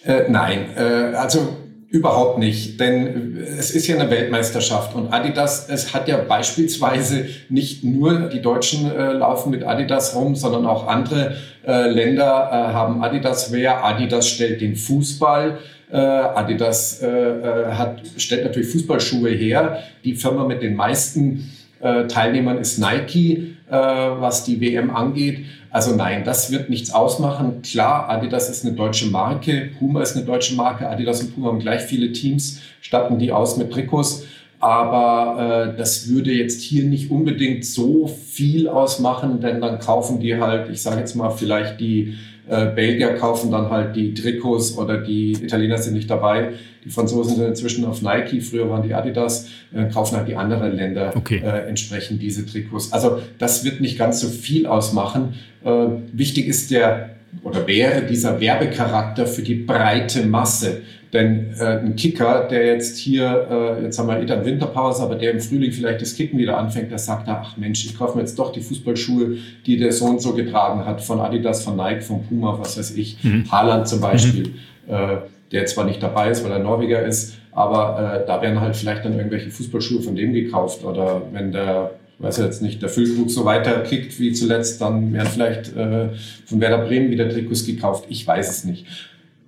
Äh, 0.03 0.29
nein, 0.29 0.69
äh, 0.75 1.15
also 1.15 1.57
Überhaupt 1.93 2.39
nicht, 2.39 2.79
denn 2.79 3.37
es 3.37 3.69
ist 3.69 3.85
ja 3.85 3.95
eine 3.95 4.09
Weltmeisterschaft 4.09 4.95
und 4.95 5.13
Adidas, 5.13 5.69
es 5.69 5.93
hat 5.93 6.07
ja 6.07 6.17
beispielsweise 6.17 7.27
nicht 7.49 7.83
nur 7.83 8.29
die 8.29 8.41
Deutschen 8.41 8.89
äh, 8.89 9.11
laufen 9.11 9.51
mit 9.51 9.63
Adidas 9.63 10.15
rum, 10.15 10.35
sondern 10.35 10.65
auch 10.65 10.87
andere 10.87 11.35
äh, 11.63 11.91
Länder 11.91 12.49
äh, 12.51 12.73
haben 12.73 13.03
Adidas 13.03 13.53
Wear. 13.53 13.83
Adidas 13.83 14.27
stellt 14.27 14.59
den 14.59 14.75
Fußball. 14.75 15.59
Adidas 15.91 17.03
hat, 17.03 18.01
stellt 18.17 18.45
natürlich 18.45 18.69
Fußballschuhe 18.69 19.29
her. 19.29 19.83
Die 20.03 20.15
Firma 20.15 20.43
mit 20.43 20.63
den 20.63 20.75
meisten 20.75 21.51
äh, 21.83 22.07
Teilnehmern 22.07 22.57
ist 22.57 22.79
Nike, 22.79 23.55
äh, 23.69 23.75
was 23.75 24.45
die 24.45 24.61
WM 24.61 24.89
angeht. 24.89 25.45
Also 25.69 25.95
nein, 25.95 26.23
das 26.23 26.51
wird 26.51 26.69
nichts 26.69 26.93
ausmachen. 26.93 27.61
Klar, 27.61 28.09
Adidas 28.09 28.49
ist 28.49 28.65
eine 28.65 28.75
deutsche 28.75 29.07
Marke, 29.07 29.71
Puma 29.77 30.01
ist 30.01 30.15
eine 30.15 30.25
deutsche 30.25 30.55
Marke. 30.55 30.87
Adidas 30.87 31.21
und 31.21 31.35
Puma 31.35 31.47
haben 31.47 31.59
gleich 31.59 31.81
viele 31.81 32.11
Teams, 32.11 32.61
statten 32.81 33.19
die 33.19 33.31
aus 33.31 33.57
mit 33.57 33.71
Trikots. 33.71 34.25
Aber 34.59 35.73
äh, 35.73 35.77
das 35.77 36.07
würde 36.07 36.31
jetzt 36.31 36.61
hier 36.61 36.85
nicht 36.85 37.11
unbedingt 37.11 37.65
so 37.65 38.07
viel 38.07 38.69
ausmachen, 38.69 39.41
denn 39.41 39.59
dann 39.59 39.79
kaufen 39.79 40.21
die 40.21 40.39
halt, 40.39 40.69
ich 40.69 40.81
sage 40.81 40.99
jetzt 40.99 41.15
mal, 41.15 41.31
vielleicht 41.31 41.81
die 41.81 42.15
äh, 42.49 42.67
Belgier 42.67 43.15
kaufen 43.15 43.51
dann 43.51 43.69
halt 43.69 43.95
die 43.95 44.13
Trikots 44.13 44.77
oder 44.77 44.97
die 44.97 45.31
Italiener 45.33 45.77
sind 45.77 45.93
nicht 45.93 46.09
dabei. 46.09 46.53
Die 46.83 46.89
Franzosen 46.89 47.35
sind 47.35 47.47
inzwischen 47.47 47.85
auf 47.85 48.01
Nike, 48.01 48.41
früher 48.41 48.69
waren 48.69 48.83
die 48.83 48.93
Adidas, 48.93 49.47
äh, 49.73 49.85
kaufen 49.85 50.17
halt 50.17 50.27
die 50.27 50.35
anderen 50.35 50.75
Länder 50.75 51.13
okay. 51.15 51.41
äh, 51.43 51.69
entsprechend 51.69 52.21
diese 52.21 52.45
Trikots. 52.45 52.91
Also 52.91 53.19
das 53.37 53.63
wird 53.63 53.79
nicht 53.79 53.97
ganz 53.97 54.19
so 54.19 54.27
viel 54.27 54.67
ausmachen. 54.67 55.35
Äh, 55.63 55.87
wichtig 56.11 56.47
ist 56.47 56.71
der 56.71 57.11
oder 57.41 57.65
wäre 57.65 58.03
dieser 58.03 58.39
Werbecharakter 58.39 59.25
für 59.25 59.41
die 59.41 59.55
breite 59.55 60.25
Masse. 60.25 60.81
Denn 61.13 61.53
äh, 61.59 61.77
ein 61.77 61.95
Kicker, 61.95 62.47
der 62.49 62.65
jetzt 62.65 62.97
hier, 62.97 63.47
äh, 63.79 63.83
jetzt 63.83 63.99
haben 63.99 64.07
wir 64.07 64.19
eh 64.19 64.45
Winterpause, 64.45 65.03
aber 65.03 65.13
der 65.13 65.31
im 65.31 65.39
Frühling 65.39 65.71
vielleicht 65.71 66.01
das 66.01 66.15
Kicken 66.15 66.39
wieder 66.39 66.57
anfängt, 66.57 66.89
der 66.89 66.97
sagt 66.97 67.27
da, 67.27 67.43
ach 67.45 67.55
Mensch, 67.55 67.85
ich 67.85 67.95
kaufe 67.95 68.17
mir 68.17 68.23
jetzt 68.23 68.37
doch 68.39 68.51
die 68.51 68.61
Fußballschuhe, 68.61 69.37
die 69.67 69.77
der 69.77 69.91
so 69.91 70.05
und 70.05 70.19
so 70.19 70.33
getragen 70.33 70.83
hat, 70.85 71.03
von 71.03 71.19
Adidas, 71.19 71.63
von 71.63 71.77
Nike, 71.77 72.01
von 72.01 72.23
Puma, 72.23 72.57
was 72.59 72.79
weiß 72.79 72.97
ich, 72.97 73.23
mhm. 73.23 73.49
Haaland 73.51 73.87
zum 73.87 74.01
Beispiel, 74.01 74.55
mhm. 74.87 74.93
äh, 74.93 75.17
der 75.51 75.67
zwar 75.67 75.85
nicht 75.85 76.01
dabei 76.01 76.31
ist, 76.31 76.43
weil 76.43 76.51
er 76.51 76.59
Norweger 76.59 77.03
ist, 77.05 77.35
aber 77.51 78.23
äh, 78.23 78.27
da 78.27 78.41
werden 78.41 78.59
halt 78.59 78.75
vielleicht 78.75 79.05
dann 79.05 79.15
irgendwelche 79.15 79.51
Fußballschuhe 79.51 80.01
von 80.01 80.15
dem 80.15 80.33
gekauft 80.33 80.83
oder 80.83 81.21
wenn 81.31 81.51
der 81.51 81.91
weiß 82.19 82.37
jetzt 82.37 82.61
nicht, 82.61 82.81
der 82.81 82.89
Füllkrug 82.89 83.29
so 83.29 83.43
weiterkickt 83.43 84.17
wie 84.19 84.31
zuletzt, 84.31 84.79
dann 84.79 85.11
werden 85.13 85.27
vielleicht 85.27 85.75
äh, 85.75 86.09
von 86.45 86.61
Werder 86.61 86.85
Bremen 86.85 87.11
wieder 87.11 87.27
Trikots 87.27 87.65
gekauft. 87.65 88.05
Ich 88.07 88.25
weiß 88.25 88.49
es 88.49 88.63
nicht. 88.63 88.85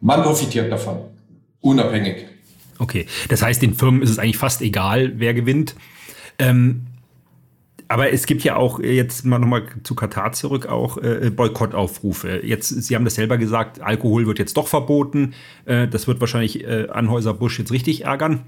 Man 0.01 0.23
profitiert 0.23 0.71
davon 0.71 0.97
unabhängig. 1.65 2.25
Okay, 2.78 3.06
das 3.30 3.41
heißt, 3.41 3.62
den 3.62 3.73
Firmen 3.73 4.01
ist 4.01 4.10
es 4.10 4.19
eigentlich 4.19 4.38
fast 4.38 4.62
egal, 4.62 5.13
wer 5.17 5.34
gewinnt. 5.34 5.75
Ähm, 6.38 6.88
aber 7.88 8.12
es 8.12 8.25
gibt 8.25 8.43
ja 8.43 8.56
auch 8.56 8.80
jetzt 8.80 9.25
mal 9.25 9.38
nochmal 9.38 9.67
zu 9.84 9.93
Katar 9.93 10.32
zurück 10.32 10.65
auch 10.65 10.97
äh, 10.97 11.30
Boykottaufrufe. 11.30 12.41
Jetzt, 12.43 12.69
Sie 12.69 12.95
haben 12.95 13.06
das 13.06 13.15
selber 13.15 13.38
gesagt, 13.38 13.80
Alkohol 13.80 14.25
wird 14.25 14.39
jetzt 14.39 14.58
doch 14.58 14.67
verboten. 14.67 15.36
Äh, 15.65 15.88
das 15.88 16.08
wird 16.08 16.19
wahrscheinlich 16.19 16.63
äh, 16.63 16.88
Anhäuser 16.89 17.36
Busch 17.36 17.60
jetzt 17.60 17.71
richtig 17.71 18.06
ärgern. 18.06 18.41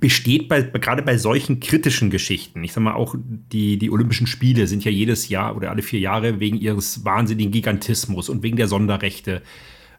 Besteht 0.00 0.48
bei, 0.48 0.62
gerade 0.62 1.02
bei 1.02 1.18
solchen 1.18 1.60
kritischen 1.60 2.10
Geschichten, 2.10 2.64
ich 2.64 2.72
sag 2.72 2.82
mal 2.82 2.94
auch 2.94 3.14
die, 3.18 3.78
die 3.78 3.90
Olympischen 3.90 4.26
Spiele 4.26 4.66
sind 4.66 4.84
ja 4.84 4.90
jedes 4.90 5.28
Jahr 5.28 5.56
oder 5.56 5.70
alle 5.70 5.82
vier 5.82 6.00
Jahre 6.00 6.40
wegen 6.40 6.58
ihres 6.58 7.04
wahnsinnigen 7.04 7.52
Gigantismus 7.52 8.28
und 8.28 8.42
wegen 8.42 8.56
der 8.56 8.66
Sonderrechte 8.66 9.40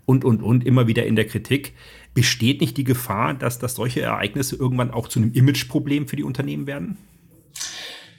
und, 0.06 0.26
und, 0.26 0.44
und 0.44 0.66
immer 0.66 0.88
wieder 0.88 1.06
in 1.06 1.16
der 1.16 1.26
Kritik. 1.26 1.74
Besteht 2.14 2.62
nicht 2.62 2.78
die 2.78 2.84
Gefahr, 2.84 3.34
dass, 3.34 3.60
dass 3.60 3.76
solche 3.76 4.02
Ereignisse 4.02 4.56
irgendwann 4.56 4.92
auch 4.92 5.08
zu 5.08 5.20
einem 5.20 5.32
Imageproblem 5.34 6.08
für 6.08 6.18
die 6.18 6.24
Unternehmen 6.24 6.68
werden? 6.68 6.98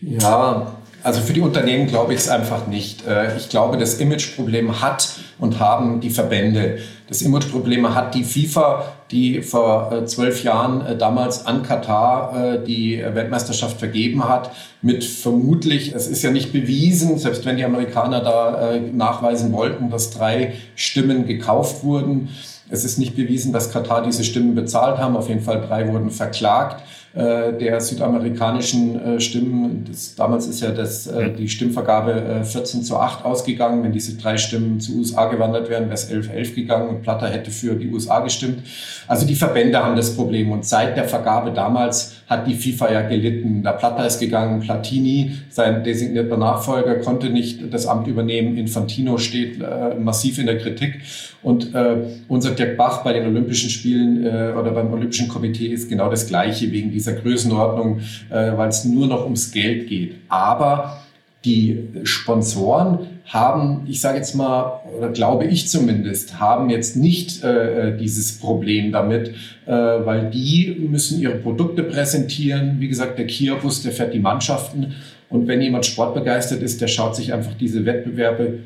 Ja, 0.01 0.75
also 1.03 1.21
für 1.21 1.33
die 1.33 1.41
Unternehmen 1.41 1.89
glaube 1.89 2.15
ich 2.15 2.21
es 2.21 2.29
einfach 2.29 2.67
nicht. 2.67 3.07
Äh, 3.07 3.37
ich 3.37 3.49
glaube, 3.49 3.77
das 3.77 3.95
Imageproblem 3.95 4.81
hat 4.81 5.17
und 5.39 5.59
haben 5.59 6.01
die 6.01 6.11
Verbände. 6.11 6.79
Das 7.09 7.23
Imageproblem 7.23 7.95
hat 7.95 8.15
die 8.15 8.25
FIFA, 8.25 8.85
die 9.11 9.43
vor 9.43 9.93
äh, 9.93 10.05
zwölf 10.07 10.45
Jahren 10.45 10.87
äh, 10.87 10.97
damals 10.97 11.45
an 11.45 11.63
Katar 11.63 12.59
die 12.59 13.03
Weltmeisterschaft 13.03 13.79
vergeben 13.79 14.25
hat, 14.29 14.53
mit 14.81 15.05
vermutlich, 15.05 15.93
es 15.95 16.07
ist 16.07 16.23
ja 16.23 16.31
nicht 16.31 16.53
bewiesen, 16.53 17.19
selbst 17.19 17.45
wenn 17.45 17.57
die 17.57 17.65
Amerikaner 17.65 18.21
da 18.21 18.79
nachweisen 18.93 19.53
wollten, 19.53 19.91
dass 19.91 20.11
drei 20.11 20.55
Stimmen 20.75 21.27
gekauft 21.27 21.85
wurden. 21.85 22.31
Es 22.73 22.85
ist 22.85 22.99
nicht 22.99 23.15
bewiesen, 23.15 23.53
dass 23.53 23.71
Katar 23.71 24.03
diese 24.03 24.25
Stimmen 24.25 24.55
bezahlt 24.55 24.97
haben. 24.97 25.15
Auf 25.15 25.29
jeden 25.29 25.43
Fall 25.43 25.61
drei 25.61 25.93
wurden 25.93 26.11
verklagt 26.11 26.83
äh, 27.15 27.53
der 27.53 27.81
südamerikanischen 27.81 29.01
äh, 29.01 29.21
Stimmen. 29.21 29.85
Das, 29.87 30.15
damals 30.15 30.47
ist 30.47 30.63
ja 30.63 30.71
das, 30.71 31.07
äh, 31.07 31.31
die 31.31 31.49
Stimmvergabe 31.49 32.13
äh, 32.13 32.45
14 32.45 32.83
zu 32.83 32.97
8 32.97 33.25
ausgegangen. 33.25 33.83
Wenn 33.83 33.93
diese 33.93 34.17
drei 34.17 34.39
Stimmen 34.39 34.81
zu 34.81 34.99
USA 34.99 35.27
gewandert 35.27 35.69
wären, 35.69 35.85
wäre 35.85 35.95
es 35.95 36.11
11-11 36.11 36.55
gegangen 36.55 36.89
und 36.89 37.03
Platter 37.03 37.29
hätte 37.29 37.51
für 37.51 37.75
die 37.75 37.89
USA 37.91 38.21
gestimmt. 38.21 38.61
Also 39.07 39.27
die 39.27 39.35
Verbände 39.35 39.85
haben 39.85 39.95
das 39.95 40.17
Problem. 40.17 40.53
Und 40.53 40.65
seit 40.65 40.97
der 40.97 41.05
Vergabe 41.05 41.51
damals 41.51 42.15
hat 42.29 42.47
die 42.47 42.55
FIFA 42.55 42.93
ja 42.93 43.03
gelitten. 43.03 43.63
Der 43.63 43.73
Platter 43.73 44.07
ist 44.07 44.19
gegangen, 44.19 44.61
Platini, 44.61 45.33
sein 45.51 45.85
designierter 45.85 46.39
Nachfolger, 46.39 46.95
konnte 47.01 47.29
nicht 47.29 47.73
das 47.75 47.87
Amt 47.87 48.07
übernehmen. 48.07 48.57
Infantino 48.57 49.19
steht 49.19 49.61
äh, 49.61 49.97
massiv 49.97 50.39
in 50.39 50.47
der 50.47 50.57
Kritik. 50.57 51.03
Und 51.43 51.75
äh, 51.75 51.97
unser 52.29 52.53
Dirk 52.53 52.77
Bach 52.77 53.03
bei 53.03 53.13
den 53.13 53.27
Olympischen 53.27 53.69
Spielen 53.69 54.25
äh, 54.25 54.55
oder 54.57 54.71
beim 54.71 54.93
Olympischen 54.93 55.29
Komitee 55.29 55.67
ist 55.67 55.89
genau 55.89 56.09
das 56.09 56.29
Gleiche 56.29 56.71
wegen 56.71 56.93
dieser 56.93 57.02
Größenordnung, 57.11 57.99
äh, 58.31 58.57
weil 58.57 58.69
es 58.69 58.85
nur 58.85 59.09
noch 59.09 59.25
ums 59.25 59.51
Geld 59.51 59.89
geht. 59.89 60.15
Aber 60.29 61.03
die 61.45 61.89
Sponsoren 62.05 63.01
haben, 63.27 63.87
ich 63.89 64.01
sage 64.01 64.19
jetzt 64.19 64.35
mal, 64.35 64.81
oder 64.97 65.09
glaube 65.11 65.45
ich 65.45 65.69
zumindest, 65.69 66.39
haben 66.39 66.71
jetzt 66.71 66.97
nicht 66.97 67.43
äh, 67.43 67.97
dieses 67.97 68.39
Problem 68.39 68.93
damit, 68.93 69.35
äh, 69.67 69.73
weil 69.73 70.31
die 70.31 70.77
müssen 70.89 71.21
ihre 71.21 71.37
Produkte 71.37 71.83
präsentieren. 71.83 72.77
Wie 72.79 72.89
gesagt, 72.89 73.19
der 73.19 73.27
Kia-Bus, 73.27 73.83
der 73.83 73.93
fährt 73.93 74.15
die 74.15 74.21
Mannschaften. 74.21 74.95
Und 75.29 75.49
wenn 75.49 75.61
jemand 75.63 75.87
sportbegeistert 75.87 76.63
ist, 76.63 76.81
der 76.81 76.89
schaut 76.89 77.17
sich 77.17 77.33
einfach 77.33 77.55
diese 77.55 77.87
Wettbewerbe, 77.87 78.59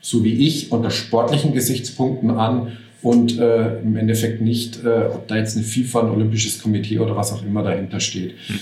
so 0.00 0.24
wie 0.24 0.46
ich, 0.46 0.70
unter 0.72 0.90
sportlichen 0.90 1.54
Gesichtspunkten 1.54 2.30
an 2.30 2.72
und 3.02 3.38
äh, 3.38 3.78
im 3.80 3.96
Endeffekt 3.96 4.40
nicht, 4.40 4.84
äh, 4.84 5.06
ob 5.12 5.26
da 5.28 5.36
jetzt 5.36 5.56
eine 5.56 5.64
FIFA, 5.64 6.00
ein 6.00 6.10
Olympisches 6.10 6.62
Komitee 6.62 6.98
oder 6.98 7.16
was 7.16 7.32
auch 7.32 7.42
immer 7.42 7.62
dahinter 7.62 8.00
steht. 8.00 8.34
Hm. 8.46 8.58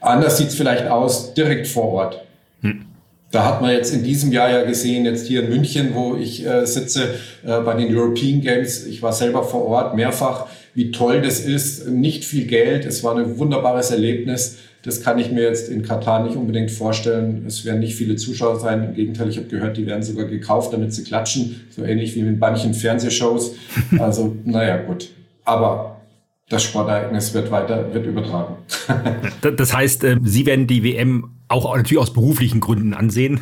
Anders 0.00 0.36
sieht 0.36 0.48
es 0.48 0.54
vielleicht 0.54 0.86
aus, 0.86 1.34
direkt 1.34 1.66
vor 1.66 1.84
Ort. 1.92 2.20
Hm. 2.60 2.84
Da 3.30 3.46
hat 3.46 3.62
man 3.62 3.72
jetzt 3.72 3.92
in 3.92 4.04
diesem 4.04 4.32
Jahr 4.32 4.50
ja 4.50 4.64
gesehen, 4.64 5.04
jetzt 5.06 5.26
hier 5.26 5.44
in 5.44 5.50
München, 5.50 5.94
wo 5.94 6.16
ich 6.16 6.46
äh, 6.46 6.66
sitze, 6.66 7.14
äh, 7.44 7.60
bei 7.60 7.74
den 7.74 7.94
European 7.96 8.40
Games. 8.40 8.86
Ich 8.86 9.02
war 9.02 9.12
selber 9.12 9.42
vor 9.42 9.66
Ort 9.66 9.96
mehrfach, 9.96 10.46
wie 10.74 10.90
toll 10.90 11.22
das 11.22 11.40
ist. 11.40 11.88
Nicht 11.88 12.24
viel 12.24 12.46
Geld. 12.46 12.84
Es 12.84 13.02
war 13.02 13.16
ein 13.16 13.38
wunderbares 13.38 13.90
Erlebnis. 13.90 14.58
Das 14.84 15.00
kann 15.00 15.18
ich 15.18 15.32
mir 15.32 15.42
jetzt 15.42 15.70
in 15.70 15.82
Katar 15.82 16.22
nicht 16.22 16.36
unbedingt 16.36 16.70
vorstellen. 16.70 17.44
Es 17.46 17.64
werden 17.64 17.80
nicht 17.80 17.94
viele 17.94 18.16
Zuschauer 18.16 18.60
sein. 18.60 18.84
Im 18.84 18.94
Gegenteil, 18.94 19.30
ich 19.30 19.38
habe 19.38 19.48
gehört, 19.48 19.78
die 19.78 19.86
werden 19.86 20.02
sogar 20.02 20.26
gekauft, 20.26 20.74
damit 20.74 20.92
sie 20.92 21.04
klatschen. 21.04 21.62
So 21.70 21.82
ähnlich 21.84 22.14
wie 22.14 22.22
mit 22.22 22.38
manchen 22.38 22.74
Fernsehshows. 22.74 23.54
Also, 23.98 24.36
naja, 24.44 24.76
gut. 24.76 25.08
Aber 25.44 26.02
das 26.50 26.62
Sportereignis 26.62 27.32
wird 27.32 27.50
weiter, 27.50 27.94
wird 27.94 28.06
übertragen. 28.06 28.56
das 29.56 29.74
heißt, 29.74 30.04
äh, 30.04 30.16
Sie 30.22 30.44
werden 30.44 30.66
die 30.66 30.84
WM 30.84 31.30
auch 31.48 31.74
natürlich 31.74 31.98
aus 31.98 32.12
beruflichen 32.12 32.60
Gründen 32.60 32.92
ansehen? 32.92 33.40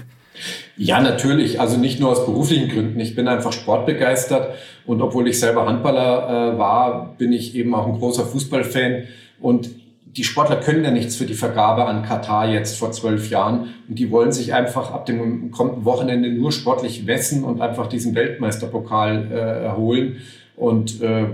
Ja, 0.77 1.01
natürlich. 1.01 1.61
Also 1.61 1.77
nicht 1.77 1.99
nur 1.99 2.11
aus 2.11 2.25
beruflichen 2.25 2.69
Gründen. 2.69 3.01
Ich 3.01 3.17
bin 3.17 3.27
einfach 3.27 3.53
sportbegeistert 3.53 4.55
und 4.87 5.03
obwohl 5.03 5.27
ich 5.27 5.41
selber 5.41 5.67
Handballer 5.67 6.55
äh, 6.55 6.59
war, 6.59 7.15
bin 7.19 7.33
ich 7.33 7.57
eben 7.57 7.75
auch 7.75 7.87
ein 7.87 7.99
großer 7.99 8.25
Fußballfan 8.25 9.05
und 9.41 9.71
die 10.17 10.25
Sportler 10.25 10.57
können 10.57 10.85
ja 10.85 10.91
nichts 10.91 11.17
für 11.17 11.25
die 11.25 11.35
Vergabe 11.35 11.87
an 11.87 12.03
Katar 12.03 12.49
jetzt 12.49 12.79
vor 12.79 12.93
zwölf 12.93 13.31
Jahren. 13.31 13.71
Und 13.89 13.99
die 13.99 14.11
wollen 14.11 14.31
sich 14.31 14.53
einfach 14.53 14.93
ab 14.93 15.07
dem 15.07 15.51
kommenden 15.51 15.85
Wochenende 15.85 16.31
nur 16.31 16.53
sportlich 16.53 17.05
messen 17.05 17.45
und 17.45 17.63
einfach 17.63 17.87
diesen 17.87 18.15
Weltmeisterpokal 18.15 19.29
äh, 19.31 19.65
erholen. 19.65 20.19
Und 20.55 21.01
äh, 21.01 21.27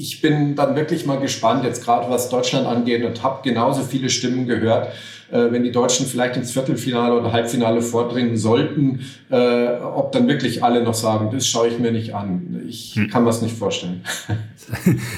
ich 0.00 0.22
bin 0.22 0.54
dann 0.56 0.76
wirklich 0.76 1.04
mal 1.04 1.20
gespannt, 1.20 1.62
jetzt 1.64 1.84
gerade 1.84 2.10
was 2.10 2.30
Deutschland 2.30 2.66
angeht 2.66 3.04
und 3.04 3.22
habe 3.22 3.46
genauso 3.46 3.82
viele 3.82 4.08
Stimmen 4.08 4.46
gehört, 4.46 4.88
äh, 5.30 5.52
wenn 5.52 5.62
die 5.62 5.72
Deutschen 5.72 6.06
vielleicht 6.06 6.36
ins 6.36 6.52
Viertelfinale 6.52 7.20
oder 7.20 7.32
Halbfinale 7.32 7.82
vordringen 7.82 8.38
sollten, 8.38 9.00
äh, 9.30 9.68
ob 9.76 10.12
dann 10.12 10.26
wirklich 10.26 10.64
alle 10.64 10.82
noch 10.82 10.94
sagen, 10.94 11.28
das 11.30 11.46
schaue 11.46 11.68
ich 11.68 11.78
mir 11.78 11.92
nicht 11.92 12.14
an. 12.14 12.62
Ich 12.66 12.94
hm. 12.94 13.10
kann 13.10 13.24
mir 13.24 13.28
das 13.28 13.42
nicht 13.42 13.56
vorstellen. 13.56 14.02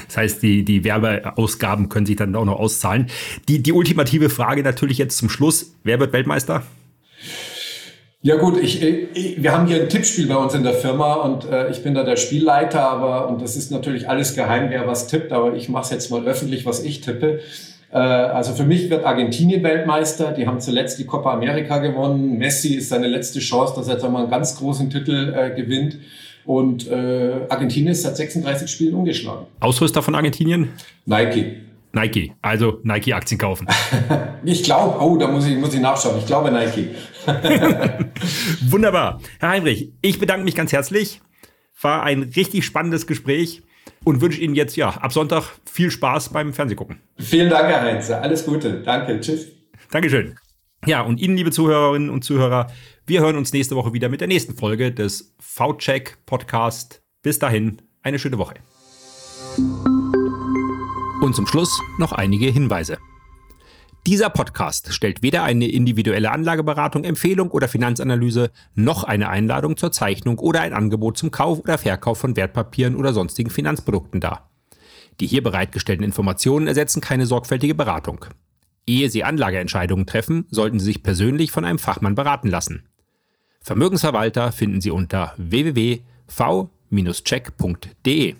Das 0.07 0.17
heißt, 0.17 0.41
die, 0.41 0.65
die 0.65 0.83
Werbeausgaben 0.83 1.87
können 1.87 2.07
sich 2.07 2.15
dann 2.15 2.35
auch 2.35 2.45
noch 2.45 2.59
auszahlen. 2.59 3.07
Die, 3.47 3.61
die 3.61 3.71
ultimative 3.71 4.31
Frage 4.31 4.63
natürlich 4.63 4.97
jetzt 4.97 5.17
zum 5.17 5.29
Schluss. 5.29 5.75
Wer 5.83 5.99
wird 5.99 6.11
Weltmeister? 6.11 6.63
Ja 8.25 8.37
gut, 8.37 8.57
ich, 8.57 8.81
ich, 8.81 9.43
wir 9.43 9.51
haben 9.51 9.67
hier 9.67 9.81
ein 9.81 9.89
Tippspiel 9.89 10.27
bei 10.27 10.37
uns 10.37 10.53
in 10.53 10.63
der 10.63 10.73
Firma 10.73 11.15
und 11.15 11.43
äh, 11.43 11.69
ich 11.69 11.83
bin 11.83 11.93
da 11.93 12.03
der 12.03 12.15
Spielleiter, 12.15 12.81
aber 12.89 13.27
und 13.27 13.41
das 13.41 13.57
ist 13.57 13.69
natürlich 13.69 14.07
alles 14.07 14.33
geheim, 14.33 14.69
wer 14.69 14.87
was 14.87 15.07
tippt, 15.07 15.33
aber 15.33 15.53
ich 15.55 15.67
mache 15.67 15.83
es 15.83 15.89
jetzt 15.89 16.09
mal 16.09 16.25
öffentlich, 16.25 16.65
was 16.65 16.85
ich 16.85 17.01
tippe. 17.01 17.41
Äh, 17.91 17.97
also 17.97 18.53
für 18.53 18.63
mich 18.63 18.89
wird 18.89 19.03
Argentinien 19.03 19.61
Weltmeister. 19.61 20.31
Die 20.31 20.47
haben 20.47 20.61
zuletzt 20.61 20.99
die 20.99 21.05
Copa 21.05 21.33
America 21.33 21.79
gewonnen. 21.79 22.37
Messi 22.37 22.75
ist 22.75 22.87
seine 22.87 23.07
letzte 23.07 23.41
Chance, 23.41 23.73
dass 23.75 23.89
er 23.89 23.95
jetzt 23.95 24.05
einmal 24.05 24.21
einen 24.21 24.31
ganz 24.31 24.57
großen 24.57 24.89
Titel 24.89 25.33
äh, 25.37 25.53
gewinnt. 25.53 25.97
Und 26.45 26.89
äh, 26.89 27.41
Argentinien 27.49 27.91
ist 27.91 28.03
seit 28.03 28.15
36 28.15 28.71
Spielen 28.71 28.95
ungeschlagen. 28.95 29.47
Ausrüster 29.59 30.01
von 30.01 30.15
Argentinien? 30.15 30.69
Nike. 31.05 31.57
Nike, 31.95 32.33
also 32.41 32.79
Nike-Aktien 32.81 33.37
kaufen. 33.37 33.67
ich 34.43 34.63
glaube, 34.63 34.99
oh, 34.99 35.15
da 35.15 35.27
muss 35.27 35.45
ich, 35.45 35.55
muss 35.57 35.75
ich 35.75 35.79
nachschauen. 35.79 36.17
Ich 36.17 36.25
glaube 36.25 36.49
Nike. 36.51 36.89
Wunderbar. 38.69 39.21
Herr 39.39 39.49
Heinrich, 39.49 39.91
ich 40.01 40.19
bedanke 40.19 40.43
mich 40.43 40.55
ganz 40.55 40.71
herzlich. 40.71 41.21
War 41.81 42.03
ein 42.03 42.23
richtig 42.35 42.65
spannendes 42.65 43.07
Gespräch 43.07 43.63
und 44.03 44.21
wünsche 44.21 44.41
Ihnen 44.41 44.55
jetzt 44.55 44.75
ja 44.75 44.89
ab 44.89 45.13
Sonntag 45.13 45.43
viel 45.69 45.91
Spaß 45.91 46.29
beim 46.29 46.53
Fernsehgucken. 46.53 47.01
Vielen 47.17 47.49
Dank, 47.49 47.67
Herr 47.67 47.81
Heinze. 47.81 48.19
Alles 48.21 48.45
Gute. 48.45 48.81
Danke. 48.81 49.19
Tschüss. 49.19 49.47
Dankeschön. 49.91 50.37
Ja, 50.85 51.01
und 51.01 51.19
Ihnen, 51.19 51.37
liebe 51.37 51.51
Zuhörerinnen 51.51 52.09
und 52.09 52.23
Zuhörer, 52.23 52.67
wir 53.05 53.21
hören 53.21 53.37
uns 53.37 53.53
nächste 53.53 53.75
Woche 53.75 53.93
wieder 53.93 54.09
mit 54.09 54.21
der 54.21 54.27
nächsten 54.27 54.55
Folge 54.55 54.91
des 54.91 55.33
V-Check 55.39 56.25
Podcast. 56.25 57.01
Bis 57.21 57.39
dahin, 57.39 57.81
eine 58.01 58.19
schöne 58.19 58.37
Woche. 58.37 58.55
Und 61.21 61.35
zum 61.35 61.47
Schluss 61.47 61.81
noch 61.97 62.11
einige 62.11 62.47
Hinweise. 62.47 62.97
Dieser 64.05 64.29
Podcast 64.29 64.93
stellt 64.93 65.23
weder 65.23 65.43
eine 65.43 65.65
individuelle 65.65 66.31
Anlageberatung, 66.31 67.05
Empfehlung 67.05 67.51
oder 67.51 67.69
Finanzanalyse 67.69 68.51
noch 68.75 69.05
eine 69.05 69.29
Einladung 69.29 69.77
zur 69.77 69.93
Zeichnung 69.93 70.39
oder 70.39 70.59
ein 70.59 70.73
Angebot 70.73 71.17
zum 71.17 71.31
Kauf 71.31 71.59
oder 71.59 71.77
Verkauf 71.77 72.17
von 72.17 72.35
Wertpapieren 72.35 72.97
oder 72.97 73.13
sonstigen 73.13 73.49
Finanzprodukten 73.49 74.19
dar. 74.19 74.49
Die 75.21 75.27
hier 75.27 75.41
bereitgestellten 75.41 76.03
Informationen 76.03 76.67
ersetzen 76.67 76.99
keine 76.99 77.25
sorgfältige 77.25 77.75
Beratung. 77.75 78.25
Ehe 78.85 79.09
Sie 79.09 79.23
Anlageentscheidungen 79.23 80.05
treffen, 80.05 80.47
sollten 80.49 80.79
Sie 80.79 80.85
sich 80.85 81.01
persönlich 81.01 81.51
von 81.51 81.63
einem 81.63 81.79
Fachmann 81.79 82.15
beraten 82.15 82.49
lassen. 82.49 82.83
Vermögensverwalter 83.61 84.51
finden 84.51 84.81
Sie 84.81 84.91
unter 84.91 85.33
www.v-check.de. 85.37 88.35